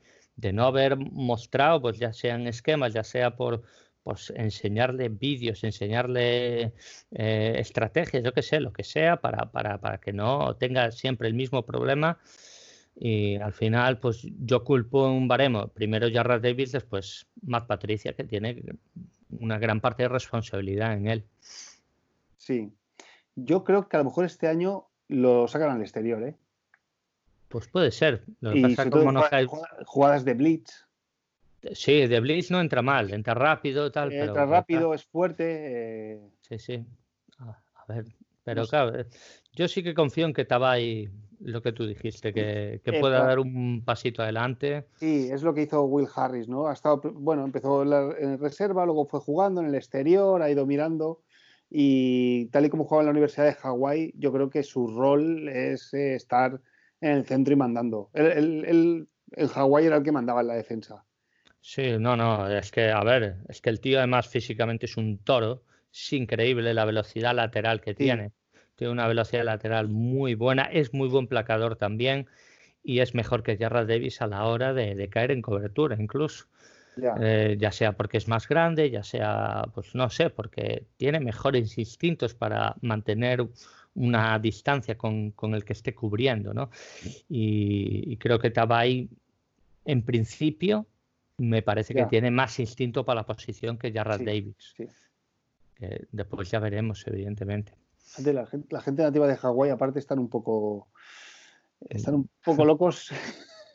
[0.53, 3.63] no haber mostrado, pues ya sean esquemas, ya sea por
[4.03, 6.73] pues, enseñarle vídeos, enseñarle
[7.11, 11.27] eh, estrategias, yo qué sé, lo que sea, para, para, para, que no tenga siempre
[11.27, 12.19] el mismo problema.
[12.95, 15.67] Y al final, pues yo culpo un baremo.
[15.69, 18.61] Primero Jarrah Davis, después Matt Patricia, que tiene
[19.39, 21.25] una gran parte de responsabilidad en él.
[22.37, 22.71] Sí.
[23.35, 26.35] Yo creo que a lo mejor este año lo sacan al exterior, ¿eh?
[27.53, 28.23] Pues puede ser.
[29.85, 30.87] jugadas de blitz.
[31.73, 34.11] Sí, de blitz no entra mal, entra rápido, tal.
[34.11, 36.15] entra rápido, es fuerte.
[36.15, 36.21] Eh.
[36.41, 36.85] Sí, sí.
[37.37, 37.55] A,
[37.87, 38.05] ver,
[38.43, 39.05] pero claro, eh,
[39.51, 41.11] yo sí que confío en que Tabay,
[41.41, 44.87] lo que tú dijiste, que, pueda dar un pasito adelante.
[44.95, 46.67] Sí, es lo que hizo Will Harris, ¿no?
[46.69, 47.83] Ha estado, bueno, empezó
[48.17, 51.21] en, reserva, luego fue jugando en el exterior, ha ido mirando
[51.69, 55.47] y tal y como juega en la Universidad de Hawái, yo creo que su rol
[55.49, 56.59] es eh, estar
[57.03, 58.09] en el centro y mandando.
[58.13, 61.03] El, el, el, Hawái era el que mandaba en la defensa.
[61.59, 65.17] Sí, no, no, es que, a ver, es que el tío además físicamente es un
[65.17, 65.63] toro,
[65.93, 68.31] es increíble la velocidad lateral que tiene,
[68.75, 72.27] tiene una velocidad lateral muy buena, es muy buen placador también
[72.83, 76.45] y es mejor que Jarrah Davis a la hora de, caer en cobertura incluso.
[77.21, 77.71] Eh, ya.
[77.71, 82.75] sea porque es más grande, ya sea, pues no sé, porque tiene mejores instintos para
[82.81, 83.47] mantener
[83.95, 86.69] una distancia con, el que esté cubriendo, ¿no?
[87.29, 89.09] Y, creo que Tabay,
[89.85, 90.87] en principio,
[91.37, 94.75] me parece que tiene más instinto para la posición que Jarrah Davis.
[96.11, 97.73] después ya veremos, evidentemente.
[98.23, 100.87] La gente, la gente nativa de Hawái, aparte, están un poco
[101.89, 103.11] están un poco locos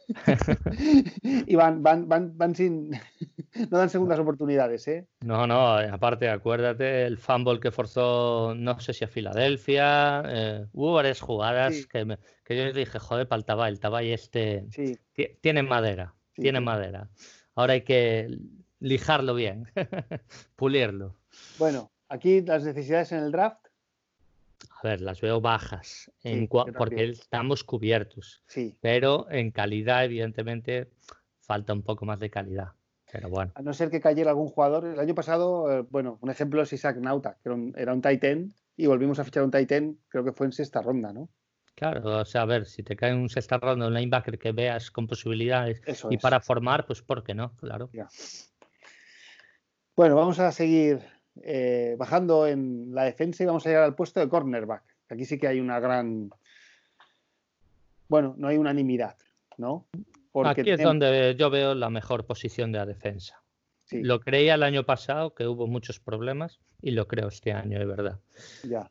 [1.22, 2.90] y van, van, van, van sin.
[3.70, 5.06] no dan segundas oportunidades, ¿eh?
[5.20, 10.22] No, no, aparte, acuérdate el fumble que forzó, no sé si a Filadelfia.
[10.26, 14.66] Eh, hubo varias jugadas que, que, yo dije, joder, para el Tabay, el Tabay este.
[15.40, 17.10] Tiene madera, tiene madera.
[17.54, 18.38] Ahora hay que
[18.80, 19.66] lijarlo bien,
[20.56, 21.16] pulirlo.
[21.58, 23.67] Bueno, aquí las necesidades en el draft
[24.80, 26.10] a ver, las veo bajas
[26.76, 28.42] porque estamos cubiertos.
[28.46, 28.76] Sí.
[28.80, 30.90] Pero en calidad, evidentemente,
[31.40, 32.72] falta un poco más de calidad.
[33.10, 33.52] Pero bueno.
[33.54, 34.86] A no ser que cayera algún jugador.
[34.86, 38.86] El año pasado, eh, bueno, un ejemplo es Isaac Nauta, que era un, Titan y
[38.86, 41.28] volvimos a fichar un Titan, creo que fue en sexta ronda, ¿no?
[41.74, 44.90] Claro, o sea, a ver, si te cae un sexta ronda, un linebacker que veas
[44.90, 47.56] con posibilidades y para formar, pues ¿por qué no?
[47.56, 47.88] Claro.
[49.96, 51.00] Bueno, vamos a seguir
[51.42, 54.82] eh, bajando en la defensa y vamos a llegar al puesto de cornerback.
[55.08, 56.30] Aquí sí que hay una gran.
[58.08, 59.16] Bueno, no hay unanimidad,
[59.56, 59.86] ¿no?
[60.44, 63.42] Aquí es donde yo veo la mejor posición de la defensa.
[63.90, 67.86] Lo creía el año pasado, que hubo muchos problemas, y lo creo este año, de
[67.86, 68.20] verdad.
[68.62, 68.90] Ya.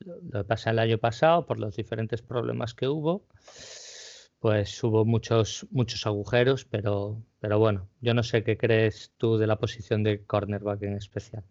[0.00, 3.24] Lo que pasa el año pasado, por los diferentes problemas que hubo,
[4.40, 9.46] pues hubo muchos, muchos agujeros, pero, pero bueno, yo no sé qué crees tú de
[9.46, 11.44] la posición de cornerback en especial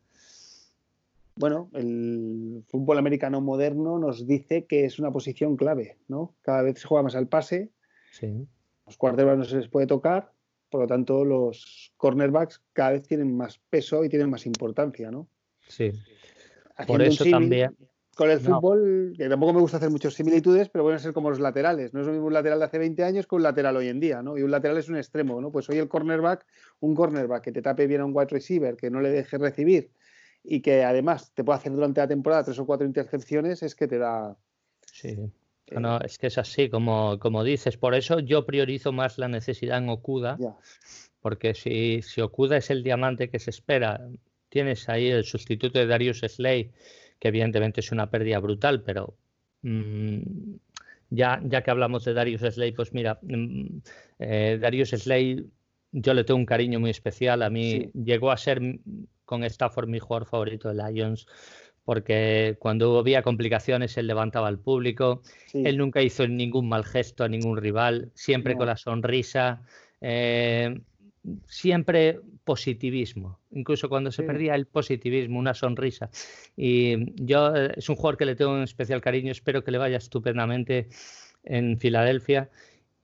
[1.35, 6.33] bueno, el fútbol americano moderno nos dice que es una posición clave, ¿no?
[6.41, 7.71] Cada vez se juega más al pase.
[8.11, 8.47] Sí.
[8.85, 10.31] Los quarterbacks no se les puede tocar,
[10.69, 15.27] por lo tanto los cornerbacks cada vez tienen más peso y tienen más importancia, ¿no?
[15.67, 15.91] Sí.
[16.87, 17.75] por eso también.
[18.15, 21.29] Con el fútbol, que tampoco me gusta hacer muchas similitudes, pero van a ser como
[21.29, 21.93] los laterales.
[21.93, 23.99] No es lo mismo un lateral de hace 20 años que un lateral hoy en
[23.99, 24.37] día, ¿no?
[24.37, 25.51] Y un lateral es un extremo, ¿no?
[25.51, 26.45] Pues hoy el cornerback,
[26.79, 29.91] un cornerback que te tape bien a un wide receiver, que no le deje recibir,
[30.47, 33.87] y que además te puede hacer durante la temporada tres o cuatro intercepciones, es que
[33.87, 34.37] te da.
[34.91, 35.17] Sí.
[35.71, 37.77] No, es que es así, como, como dices.
[37.77, 40.37] Por eso yo priorizo más la necesidad en Okuda,
[41.21, 44.07] porque si, si Okuda es el diamante que se espera,
[44.49, 46.71] tienes ahí el sustituto de Darius Slay,
[47.19, 49.15] que evidentemente es una pérdida brutal, pero
[49.63, 50.19] mm,
[51.09, 53.77] ya, ya que hablamos de Darius Slay, pues mira, mm,
[54.19, 55.49] eh, Darius Slay,
[55.91, 57.41] yo le tengo un cariño muy especial.
[57.41, 58.61] A mí llegó a ser
[59.25, 61.27] con Stafford mi jugador favorito de Lions,
[61.83, 65.21] porque cuando había complicaciones él levantaba al público,
[65.53, 69.61] él nunca hizo ningún mal gesto a ningún rival, siempre con la sonrisa,
[70.01, 70.79] eh,
[71.47, 76.09] siempre positivismo, incluso cuando se perdía el positivismo, una sonrisa.
[76.55, 79.77] Y yo eh, es un jugador que le tengo un especial cariño, espero que le
[79.77, 80.87] vaya estupendamente
[81.43, 82.49] en Filadelfia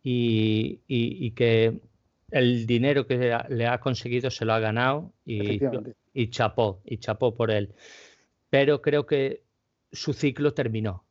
[0.04, 1.80] y que
[2.32, 5.60] el dinero que le ha conseguido se lo ha ganado y,
[6.14, 7.74] y chapó, y chapó por él.
[8.50, 9.44] Pero creo que
[9.92, 11.04] su ciclo terminó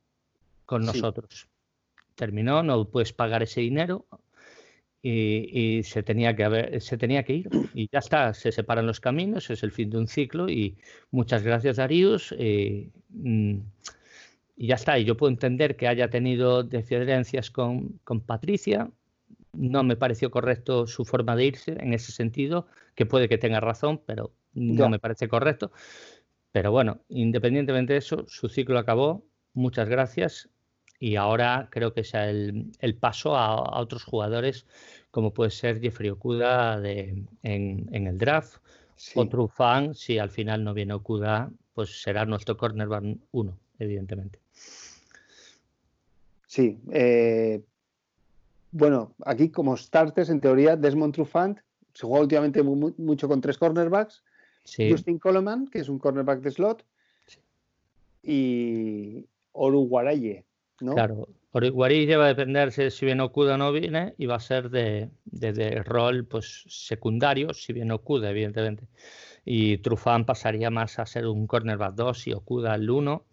[0.65, 1.49] con nosotros.
[2.15, 4.07] Terminó, no puedes pagar ese dinero
[5.03, 7.51] y, se, tenía que haber, se tenía que ir.
[7.75, 10.77] Y ya está, se separan los caminos, es el fin de un ciclo y
[11.11, 12.35] muchas gracias Darius.
[13.09, 13.59] Mm,
[14.57, 18.91] y ya está, y yo puedo entender que haya tenido diferencias con, con Patricia,
[19.53, 23.61] no me pareció correcto su forma de irse en ese sentido, que puede que tenga
[23.61, 25.73] razón, pero no me parece correcto.
[26.53, 29.25] Pero bueno, independientemente de eso, su ciclo acabó.
[29.53, 30.49] Muchas gracias.
[30.99, 34.67] Y ahora creo que es el, paso a, otros jugadores,
[35.11, 38.59] como puede ser Jeffrey Okuda de, en, el draft.
[39.15, 44.41] Otro fan, si al final no viene Okuda, pues será nuestro cornerback uno, evidentemente.
[46.47, 47.63] Sí, eh,
[48.73, 51.59] bueno, aquí como starters, en teoría, Desmond Trufant
[51.95, 54.23] se juega últimamente mucho con tres cornerbacks.
[54.65, 56.85] Justin Coleman, que es un cornerback de slot.
[58.23, 60.45] Y Oruguaraye,
[60.81, 60.95] ¿no?
[60.95, 65.11] Claro, Oruguaraye va a depender si viene Okuda no viene y va a ser de,
[65.85, 68.87] rol pues secundario, si viene Okuda, evidentemente.
[69.45, 73.25] Y Trufant pasaría más a ser un cornerback 2 y Okuda el 1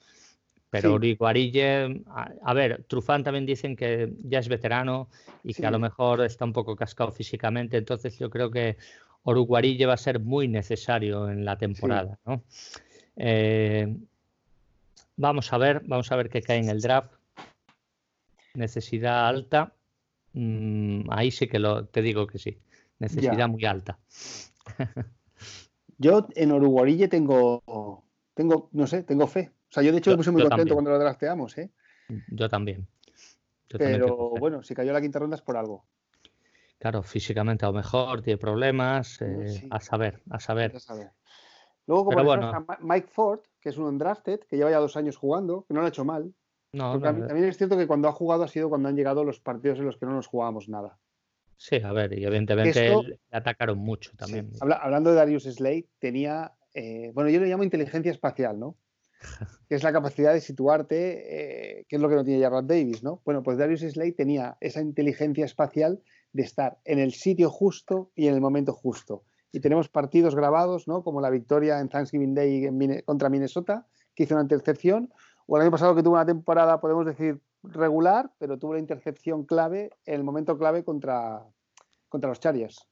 [0.82, 2.04] pero Origuarille,
[2.44, 5.10] a, ver, Trufán también dicen que ya es veterano
[5.44, 8.78] y que a lo mejor está un poco cascado físicamente, entonces yo creo que
[9.24, 12.18] Oruguarille va a ser muy necesario en la temporada.
[12.26, 12.44] ¿no?
[13.18, 13.94] Eh,
[15.18, 17.12] vamos a ver, vamos a ver qué cae en el draft.
[18.54, 19.74] Necesidad alta.
[20.34, 22.58] mm, ahí sí que lo, te digo que sí.
[23.00, 24.00] Necesidad muy alta.
[25.98, 29.52] yo en Uruguay tengo, tengo, no sé, tengo fe.
[29.70, 31.72] O sea, yo de hecho me puse muy contento cuando lo drafteamos, ¿eh?
[32.30, 32.88] Yo también.
[33.68, 35.86] Pero bueno, si cayó la quinta ronda es por algo.
[36.80, 40.74] Claro, físicamente a lo mejor tiene problemas, eh, a saber, a saber.
[41.88, 42.66] Luego, como bueno.
[42.82, 45.88] Mike Ford, que es un undrafted, que lleva ya dos años jugando, que no lo
[45.88, 46.34] ha hecho mal.
[46.74, 49.80] No, también es cierto que cuando ha jugado ha sido cuando han llegado los partidos
[49.80, 51.00] en los que no nos jugábamos nada.
[51.56, 54.52] Sí, a ver, y evidentemente le atacaron mucho también.
[54.62, 58.78] hablando de Darius Slade, tenía, eh, bueno, yo lo llamo inteligencia espacial, ¿no?
[59.68, 63.04] Que es la capacidad de situarte, eh, que es lo que no tiene ya Davis,
[63.04, 63.22] ¿no?
[63.26, 66.02] Bueno, pues Darius Slade tenía esa inteligencia espacial
[66.34, 69.24] de estar en el sitio justo y en el momento justo.
[69.52, 71.04] Y tenemos partidos grabados, ¿no?
[71.04, 75.12] Como la victoria en Thanksgiving Day contra Minnesota, que hizo una intercepción,
[75.48, 79.46] o el año pasado que tuvo una temporada, podemos decir, regular, pero tuvo la intercepción
[79.46, 81.44] clave en el momento clave contra,
[82.10, 82.88] contra los Chargers.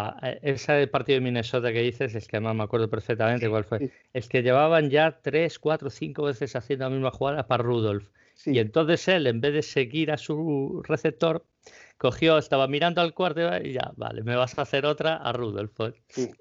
[0.00, 3.90] Ah, ese partido de Minnesota que dices, es que además me acuerdo perfectamente cuál fue.
[4.12, 8.08] Es que llevaban ya tres, cuatro, cinco veces haciendo la misma jugada para Rudolph.
[8.46, 11.44] Y entonces él, en vez de seguir a su receptor,
[11.96, 15.76] cogió, estaba mirando al cuarto y ya, vale, me vas a hacer otra a Rudolph.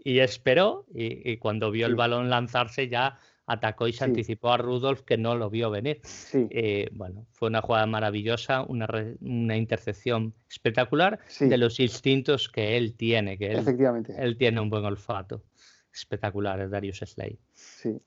[0.03, 5.01] Y esperó, y, cuando vio el balón lanzarse ya atacó y se anticipó a Rudolph
[5.01, 6.01] que no lo vio venir.
[6.33, 8.87] Eh, bueno, fue una jugada maravillosa, una,
[9.21, 14.13] una intercepción espectacular de los instintos que él tiene, que él, Efectivamente.
[14.17, 15.43] él tiene un buen olfato.
[15.91, 17.39] Espectacular, es Darius Slay.
[17.53, 17.97] Sí.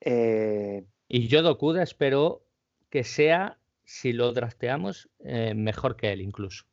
[0.00, 2.46] Eh, y yo Dokuda espero
[2.88, 6.64] que sea, si lo drafteamos, eh, mejor que él incluso.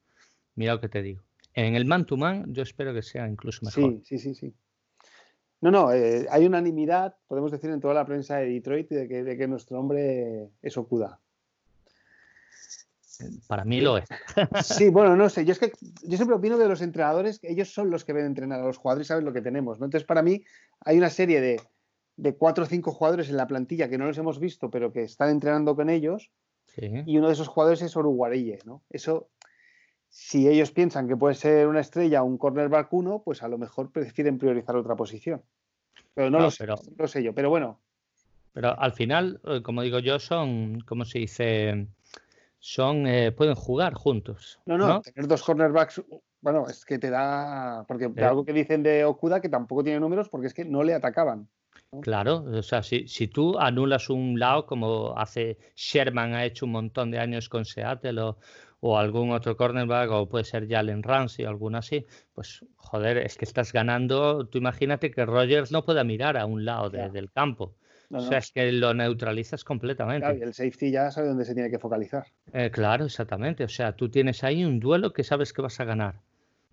[0.55, 1.23] Mira lo que te digo.
[1.55, 3.99] En el man to man yo espero que sea incluso mejor.
[4.03, 4.53] Sí, sí, sí, sí.
[5.61, 9.23] No, no, eh, hay unanimidad, podemos decir, en toda la prensa de Detroit de que,
[9.23, 11.19] de que nuestro hombre es Okuda.
[13.47, 14.07] Para mí lo es.
[14.63, 15.43] Sí, bueno, no sé.
[15.43, 18.25] Yo es que yo siempre opino de los entrenadores que ellos son los que ven
[18.25, 19.79] entrenar a los jugadores y saben lo que tenemos.
[19.79, 19.85] ¿no?
[19.85, 20.43] Entonces, para mí,
[20.81, 21.61] hay una serie de,
[22.15, 25.03] de, cuatro o cinco jugadores en la plantilla que no los hemos visto, pero que
[25.03, 26.31] están entrenando con ellos.
[26.77, 28.83] Y uno de esos jugadores es Oruguarelle, ¿no?
[28.89, 29.27] Eso
[30.09, 33.57] si ellos piensan que puede ser una estrella o un cornerback uno, pues a lo
[33.57, 35.41] mejor prefieren priorizar otra posición.
[36.13, 36.67] Pero no, lo, sé,
[36.97, 37.33] no sé yo.
[37.33, 37.79] Pero bueno.
[38.51, 41.87] Pero al final, eh, como digo yo, son, ¿cómo se dice?
[42.57, 44.59] Son, eh, pueden jugar juntos.
[44.65, 46.01] No, no, tener dos cornerbacks,
[46.41, 48.23] bueno, es que te da, porque eh.
[48.23, 51.47] algo que dicen de Okuda que tampoco tiene números porque es que no le atacaban.
[52.01, 56.73] Claro, o sea, si, si, tú anulas un lado como hace Sherman, ha hecho un
[56.73, 58.37] montón de años con Seattle o,
[58.81, 63.37] o algún otro cornerback, o puede ser Jalen Ramsey o alguno así, pues joder, es
[63.37, 64.47] que estás ganando.
[64.47, 67.75] Tú imagínate que Rogers no pueda mirar a un lado del campo.
[68.11, 70.25] o sea, es que lo neutralizas completamente.
[70.25, 72.25] Claro, y el safety ya sabe dónde se tiene que focalizar.
[72.53, 73.63] Eh, claro, exactamente.
[73.63, 76.21] O sea, tú tienes ahí un duelo que sabes que vas a ganar.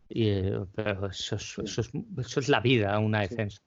[0.08, 3.60] Y, eh, pero eso es, eso, es, la vida, una defensa.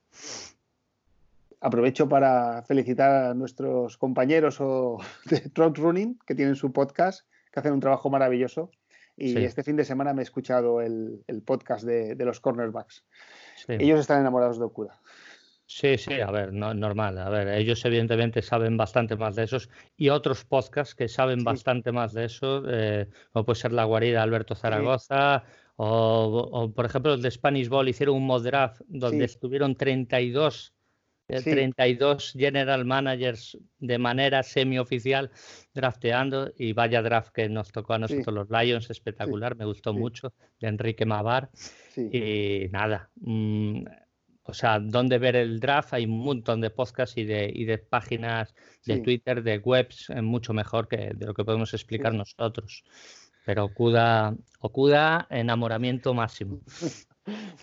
[1.61, 4.59] Aprovecho para felicitar a nuestros compañeros
[5.25, 8.71] de Trot Running que tienen su podcast que hacen un trabajo maravilloso.
[9.15, 13.03] Y este fin de semana me he escuchado el, podcast de, los cornerbacks.
[13.67, 15.01] Ellos están enamorados de Okuda.
[15.65, 17.17] Sí, sí, a ver, no, normal.
[17.19, 21.91] A ver, ellos evidentemente saben bastante más de esos y otros podcasts que saben bastante
[21.91, 25.43] más de eso, eh, como puede ser La Guarida Alberto Zaragoza
[25.81, 30.73] o, por ejemplo, el de Spanish Ball hicieron un mod draft donde estuvieron 32
[31.29, 35.31] 32 general managers de manera semioficial
[35.73, 40.33] drafteando y vaya draft que nos tocó a nosotros los Lions, espectacular, me gustó mucho,
[40.59, 41.49] de Enrique Mavar.
[41.95, 43.83] Y nada, mm,
[44.49, 47.77] o sea, donde ver el draft hay un montón de podcasts y de, y de
[47.77, 52.83] páginas de Twitter, de webs, eh, mucho mejor que de lo que podemos explicar nosotros.
[53.45, 56.61] Pero Okuda, Okuda, enamoramiento máximo.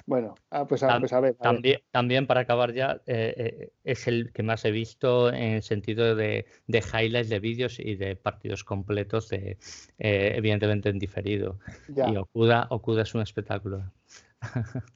[0.07, 4.07] Bueno, ah, pues, a, pues a, ver, también, también para acabar ya, eh, eh, es
[4.07, 8.65] el que más he visto en el sentido de, highlights de vídeos y de partidos
[8.65, 9.59] completos, de,
[9.99, 11.59] eh, evidentemente en diferido.
[11.89, 13.83] Y Okuda, Okuda es un espectáculo.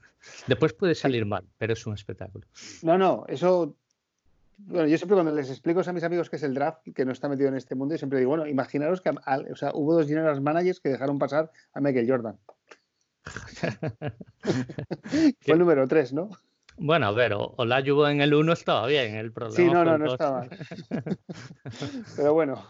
[0.47, 2.47] Después puede salir mal, pero es un espectáculo.
[2.83, 3.77] No, no, eso
[4.67, 7.13] bueno, yo siempre cuando les explico a mis amigos que es el draft, que no
[7.13, 10.07] está metido en este mundo, yo siempre digo, bueno, imaginaros que o sea, hubo dos
[10.07, 12.39] general managers que dejaron pasar a Michael Jordan.
[15.41, 16.31] Fue el número 3, ¿no?
[16.77, 19.57] Bueno, a ver, o, la en el 1 estaba bien, el problema.
[19.57, 20.49] Sí, no, no, no estaba.
[22.17, 22.65] Pero bueno.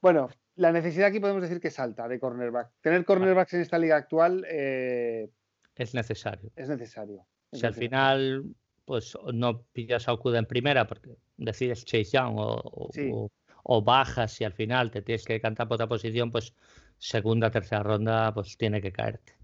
[0.00, 2.70] Bueno, la necesidad aquí podemos decir que es alta de cornerback.
[2.80, 5.28] Tener cornerbacks en esta liga actual eh,
[5.74, 6.52] es necesario.
[6.54, 7.26] Es necesario.
[7.52, 8.44] si al final
[8.84, 13.30] pues no pillas a Okuda en primera porque decides Chase Young o,
[13.62, 16.54] o, bajas y al final te tienes que cantar por otra posición, pues
[16.98, 19.39] segunda, tercera ronda, pues tiene que caerte.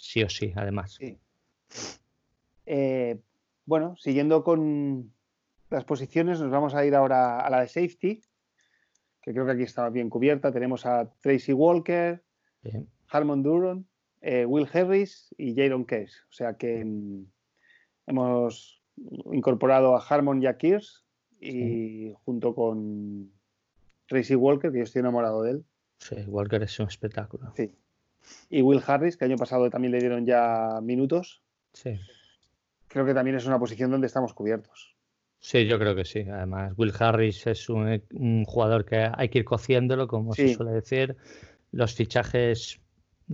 [0.00, 0.98] Sí o sí, además.
[2.64, 3.20] Eh,
[3.66, 5.12] bueno, siguiendo con
[5.68, 8.22] las posiciones, nos vamos a ir ahora a la de safety,
[9.20, 10.50] que creo que aquí estaba bien cubierta.
[10.52, 12.24] Tenemos a Tracy Walker,
[13.08, 13.86] Harmon Duron,
[14.22, 16.16] eh, Will Harris y Jaron Case.
[16.30, 17.26] O sea que mm,
[18.06, 18.82] hemos
[19.32, 20.56] incorporado a Harmon y a
[21.42, 23.30] y junto con
[24.06, 25.64] Tracy Walker, que yo estoy enamorado de él.
[25.98, 27.52] Sí, Walker es un espectáculo.
[27.54, 27.70] Sí.
[28.48, 31.42] Y Will Harris, que año pasado también le dieron ya minutos.
[31.72, 31.98] Sí.
[32.88, 34.96] Creo que también es una posición donde estamos cubiertos.
[35.38, 36.20] Sí, yo creo que sí.
[36.20, 41.16] Además, Will Harris es un, jugador que hay que ir cociéndolo, como se suele decir.
[41.72, 42.80] Los fichajes,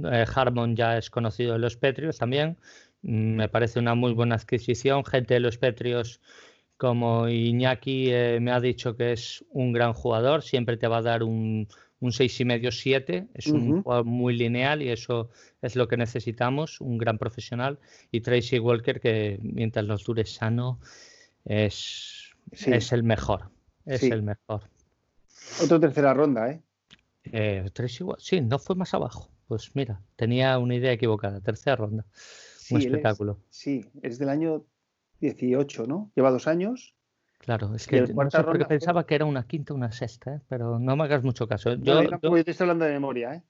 [0.04, 2.58] eh, Harmon ya es conocido de los Petrios también.
[3.02, 5.04] Mm, me parece una muy buena adquisición.
[5.04, 6.20] Gente de los Petrios
[6.76, 11.02] como Iñaki eh, me ha dicho que es un gran jugador, siempre te va a
[11.02, 11.68] dar un,
[12.00, 15.30] un y medio 7 es un jugador muy lineal y eso
[15.62, 17.78] es lo que necesitamos, un gran profesional.
[18.10, 20.78] Y Tracy Walker, que mientras nos dure sano,
[21.44, 23.50] es, es el mejor.
[23.86, 24.68] Es el mejor.
[25.62, 26.62] Otra tercera ronda, ¿eh?
[27.32, 27.70] ¿eh?
[27.72, 29.30] Tracy, sí, no fue más abajo.
[29.48, 31.40] Pues mira, tenía una idea equivocada.
[31.40, 32.04] Tercera ronda.
[32.70, 33.40] un espectáculo.
[33.48, 34.64] sí, es del año
[35.20, 36.10] 18, ¿no?
[36.14, 36.95] Lleva dos años.
[37.46, 40.40] Claro, es que no pensaba que era una quinta o una sexta, ¿eh?
[40.48, 41.74] pero no me hagas mucho caso.
[41.74, 43.42] Yo, estoy hablando de memoria, ¿eh?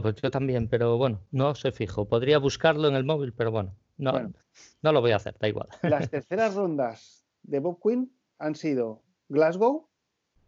[0.00, 2.08] pues yo también, pero bueno, no sé fijo.
[2.08, 4.32] Podría buscarlo en el móvil, pero bueno, no,
[4.80, 5.68] no lo voy a hacer, da igual.
[5.82, 9.86] Las terceras rondas de Bob Quinn han sido Glasgow,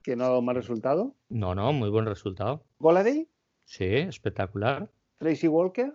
[0.03, 1.14] que no ha dado mal resultado.
[1.28, 2.64] No, no, muy buen resultado.
[2.78, 3.28] Goladay.
[3.66, 4.91] Sí, espectacular.
[5.18, 5.93] Tracy Walker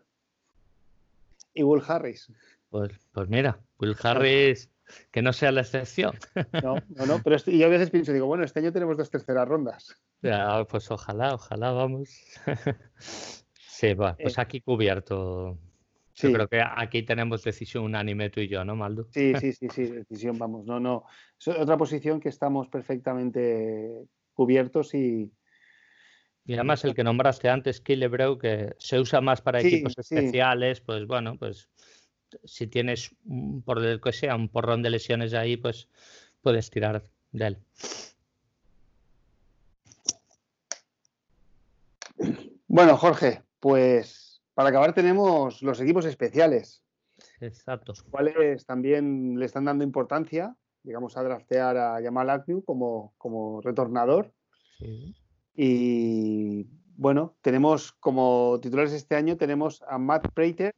[1.56, 2.32] y Will Harris.
[2.70, 4.70] Pues, pues mira, Will Harris,
[5.12, 6.14] que no sea la excepción.
[6.64, 9.48] No, no, no, pero yo a veces pienso, digo, bueno, este año tenemos dos terceras
[9.48, 9.96] rondas.
[10.22, 12.10] Ya, pues ojalá, ojalá, vamos.
[13.58, 14.42] sí, va, pues eh.
[14.42, 15.58] aquí cubierto.
[16.16, 19.08] Yo creo que aquí tenemos decisión unánime tú y yo, ¿no, Maldo?
[19.12, 20.66] Sí, sí, sí, sí, decisión, vamos.
[20.66, 21.06] No, no.
[21.40, 25.32] Es otra posición que estamos perfectamente cubiertos y,
[26.46, 31.08] y además el que nombraste antes, Killebreu, que se usa más para equipos especiales, pues
[31.08, 31.70] bueno, pues
[32.44, 33.16] si tienes,
[33.66, 35.88] por el que sea, un porrón de lesiones ahí, pues
[36.42, 37.58] puedes tirar de él.
[42.68, 46.84] Bueno, Jorge, pues para acabar tenemos los equipos especiales.
[47.40, 47.94] Exacto.
[48.10, 54.34] Cuales también le están dando importancia, digamos, a draftear a Jamal Agnew como, como retornador.
[55.56, 60.74] Y bueno, tenemos como titulares este año, tenemos a Matt Prater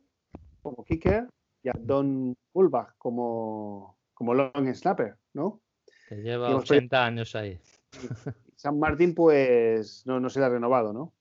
[0.62, 1.28] como kicker,
[1.66, 5.62] y a Don Ulbach como, como long snapper, ¿no?
[6.08, 7.60] Que lleva 80 años ahí.
[8.56, 11.12] San Martín, pues no, no se le ha renovado, ¿no?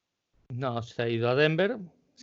[0.51, 1.79] No, se ha ido a Denver,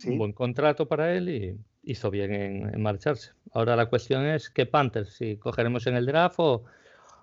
[0.06, 3.32] un buen contrato para él y hizo bien en, marcharse.
[3.52, 6.62] Ahora la cuestión es qué Panthers, si cogeremos en el draft o,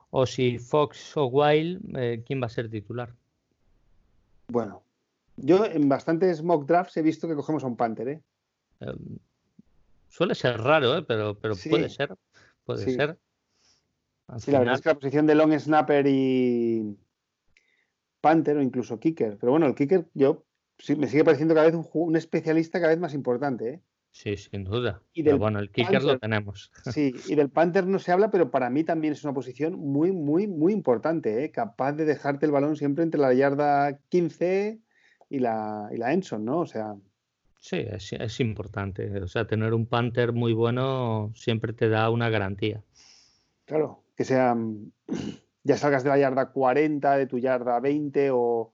[0.09, 3.13] o si Fox o Wild, eh, ¿quién va a ser titular?
[4.49, 4.83] Bueno,
[5.37, 8.21] yo en bastantes mock drafts he visto que cogemos a un Panther, ¿eh?
[8.81, 9.19] Em,
[10.09, 11.03] Suele ser raro, ¿eh?
[11.07, 12.15] pero, pero puede ser.
[12.65, 13.17] Puede ser.
[14.37, 16.97] sí, la verdad es que la posición de long snapper y
[18.21, 19.37] Panther o incluso kicker.
[19.39, 20.45] Pero bueno, el kicker yo
[20.97, 23.69] me sigue pareciendo cada vez un, un especialista cada vez más importante.
[23.69, 23.81] ¿eh?
[24.11, 25.01] Sí, sin duda.
[25.13, 26.71] Y pero bueno, el kicker lo tenemos.
[26.91, 30.11] Sí, y del Panther no se habla, pero para mí también es una posición muy,
[30.11, 31.43] muy, muy importante.
[31.43, 31.51] ¿eh?
[31.51, 34.79] Capaz de dejarte el balón siempre entre la yarda 15
[35.29, 36.59] y la, y la Enson, ¿no?
[36.59, 36.95] O sea,
[37.59, 39.21] Sí, es, importante.
[39.21, 42.81] O sea, tener un Panther muy bueno siempre te da una garantía.
[43.65, 44.91] Claro, que sea, mm,
[45.63, 48.73] ya salgas de la yarda 40, de tu yarda 20 o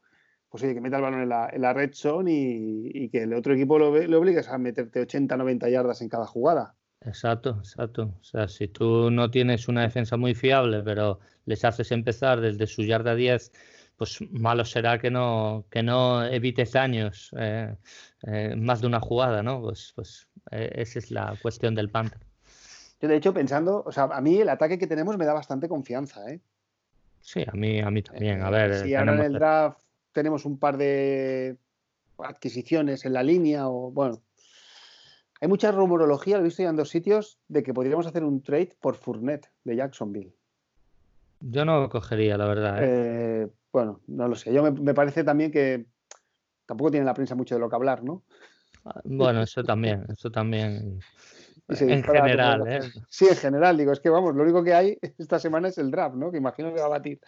[0.49, 3.33] pues oye, que meta el balón en la, en la red zone y, que el
[3.33, 6.75] otro equipo lo, lo obligues a meterte 80, 90 yardas en cada jugada.
[7.01, 8.15] Exacto, exacto.
[8.21, 12.67] O sea, si tú no tienes una defensa muy fiable, pero les haces empezar desde
[12.67, 13.51] su yarda 10
[13.97, 17.75] pues malo será que no, que no evites daños eh,
[18.27, 19.61] eh, más de una jugada, ¿no?
[19.61, 22.19] Pues, pues eh, esa es la cuestión del Panther.
[23.01, 25.67] Yo, de hecho, pensando, o sea, a mí el ataque que tenemos me da bastante
[25.67, 26.39] confianza, ¿eh?
[27.21, 28.41] Sí, a mí, a mí también.
[28.41, 28.83] A ver.
[28.83, 29.81] Si ahora en el draft
[30.11, 31.57] tenemos un par de
[32.19, 34.21] adquisiciones en la línea o, bueno,
[35.41, 38.41] hay mucha rumorología, lo he visto ya en dos sitios, de que podríamos hacer un
[38.41, 40.33] trade por Fournette de Jacksonville.
[41.41, 42.77] Yo no lo cogería, la verdad.
[42.81, 43.49] ¿eh?
[43.75, 44.53] Bueno, no lo sé.
[44.53, 45.85] Yo me, parece también que
[46.65, 48.23] tampoco tiene la prensa mucho de lo que hablar, ¿no?
[48.85, 51.01] Ah, bueno, eso también, eso también.
[51.67, 52.79] en general, ¿eh?
[53.09, 55.91] Sí, en general, digo, es que vamos, lo único que hay esta semana es el
[55.91, 56.31] draft, ¿no?
[56.31, 57.19] Que imagino que va a batir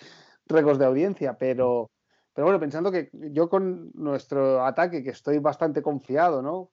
[0.45, 1.91] récords de audiencia, pero,
[2.33, 6.71] Pero bueno, pensando que yo con nuestro ataque, que estoy bastante confiado, ¿no?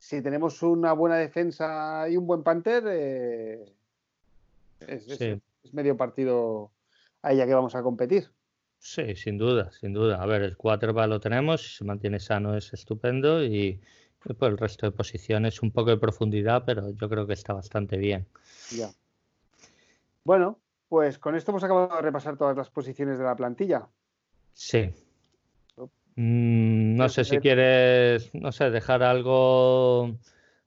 [0.00, 3.64] Si tenemos una buena defensa y un buen Panther, eh,
[4.80, 6.72] es, medio partido
[7.22, 8.30] a ella que vamos a competir.
[8.84, 10.22] Sí, sin duda, sin duda.
[10.22, 13.80] A ver, el quarterback lo tenemos, si se mantiene sano es estupendo y
[14.22, 17.96] pues el resto de posiciones un poco de profundidad, pero yo creo que está bastante
[17.96, 18.26] bien.
[18.76, 18.90] Ya.
[20.22, 20.58] Bueno,
[20.90, 23.88] pues con esto hemos acabado de repasar todas las posiciones de la plantilla.
[24.52, 24.90] Sí.
[26.16, 30.14] Mm, no sé si quieres, no sé, dejar algo,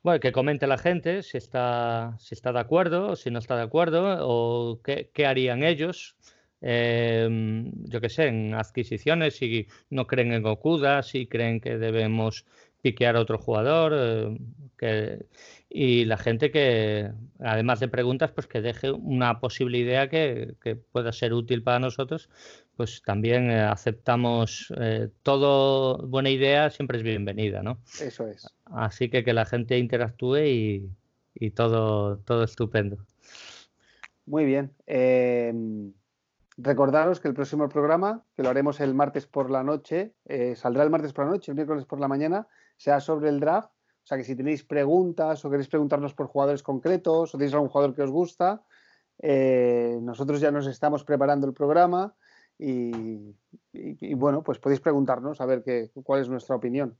[0.02, 3.56] bueno, que comente la gente si está, si está de acuerdo o si no está
[3.56, 6.16] de acuerdo o qué, harían ellos.
[6.62, 12.46] Em, yo qué sé, en adquisiciones, si no creen en Okuda, si creen que debemos
[12.82, 14.38] piquear a otro jugador, eh,
[14.78, 15.26] que,
[15.70, 20.56] y la gente que, además de preguntas, pues que deje una posible idea que,
[20.92, 22.30] pueda ser útil para nosotros,
[22.76, 27.80] pues también eh, aceptamos eh, todo, buena idea siempre es bienvenida, ¿no?
[28.02, 28.48] Eso es.
[28.66, 30.90] Así que que la gente interactúe y,
[31.36, 32.98] y todo, todo estupendo.
[34.26, 34.72] Muy bien.
[36.58, 40.84] Recordaros que el próximo programa, que lo haremos el martes por la noche, eh, saldrá
[40.84, 43.70] el martes por la noche, el miércoles por la mañana, sea sobre el draft.
[43.70, 47.70] O sea que si tenéis preguntas o queréis preguntarnos por jugadores concretos o tenéis algún
[47.70, 48.64] jugador que os gusta,
[49.22, 52.16] nosotros ya nos estamos preparando el programa
[52.58, 53.36] y,
[54.16, 56.98] bueno, pues podéis preguntarnos a ver qué, cuál es nuestra opinión.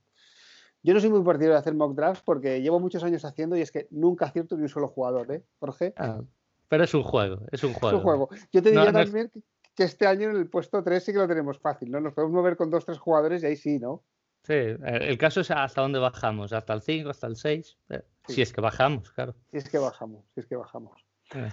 [0.82, 3.62] Yo no soy muy partidario de hacer mock drafts porque llevo muchos años haciendo y
[3.62, 5.94] es que nunca acierto ni un solo jugador, ¿eh, Jorge?
[5.96, 6.20] Ah,
[6.68, 7.96] pero es un juego, es un juego.
[7.96, 8.28] Es un juego.
[8.52, 9.30] Yo te diría también
[9.74, 12.00] que este año en el puesto 3 sí que lo tenemos fácil, ¿no?
[12.00, 14.02] Nos podemos mover con dos, tres jugadores y ahí sí, ¿no?
[14.42, 18.42] Sí, el caso es hasta dónde bajamos, hasta el 5, hasta el 6, eh, si
[18.42, 19.34] es que bajamos, claro.
[19.50, 21.04] Si es que bajamos, si es que bajamos.
[21.34, 21.50] Eh.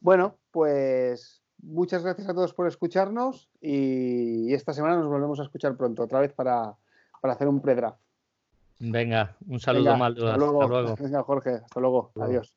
[0.00, 5.76] Bueno, pues muchas gracias a todos por escucharnos y esta semana nos volvemos a escuchar
[5.76, 6.74] pronto, otra vez para,
[7.22, 8.00] hacer un pre-draft.
[8.78, 10.28] Venga, un saludo, Maldo.
[10.28, 10.96] Hasta, luego.
[11.00, 12.12] Venga, Jorge, hasta luego.
[12.16, 12.54] Adiós.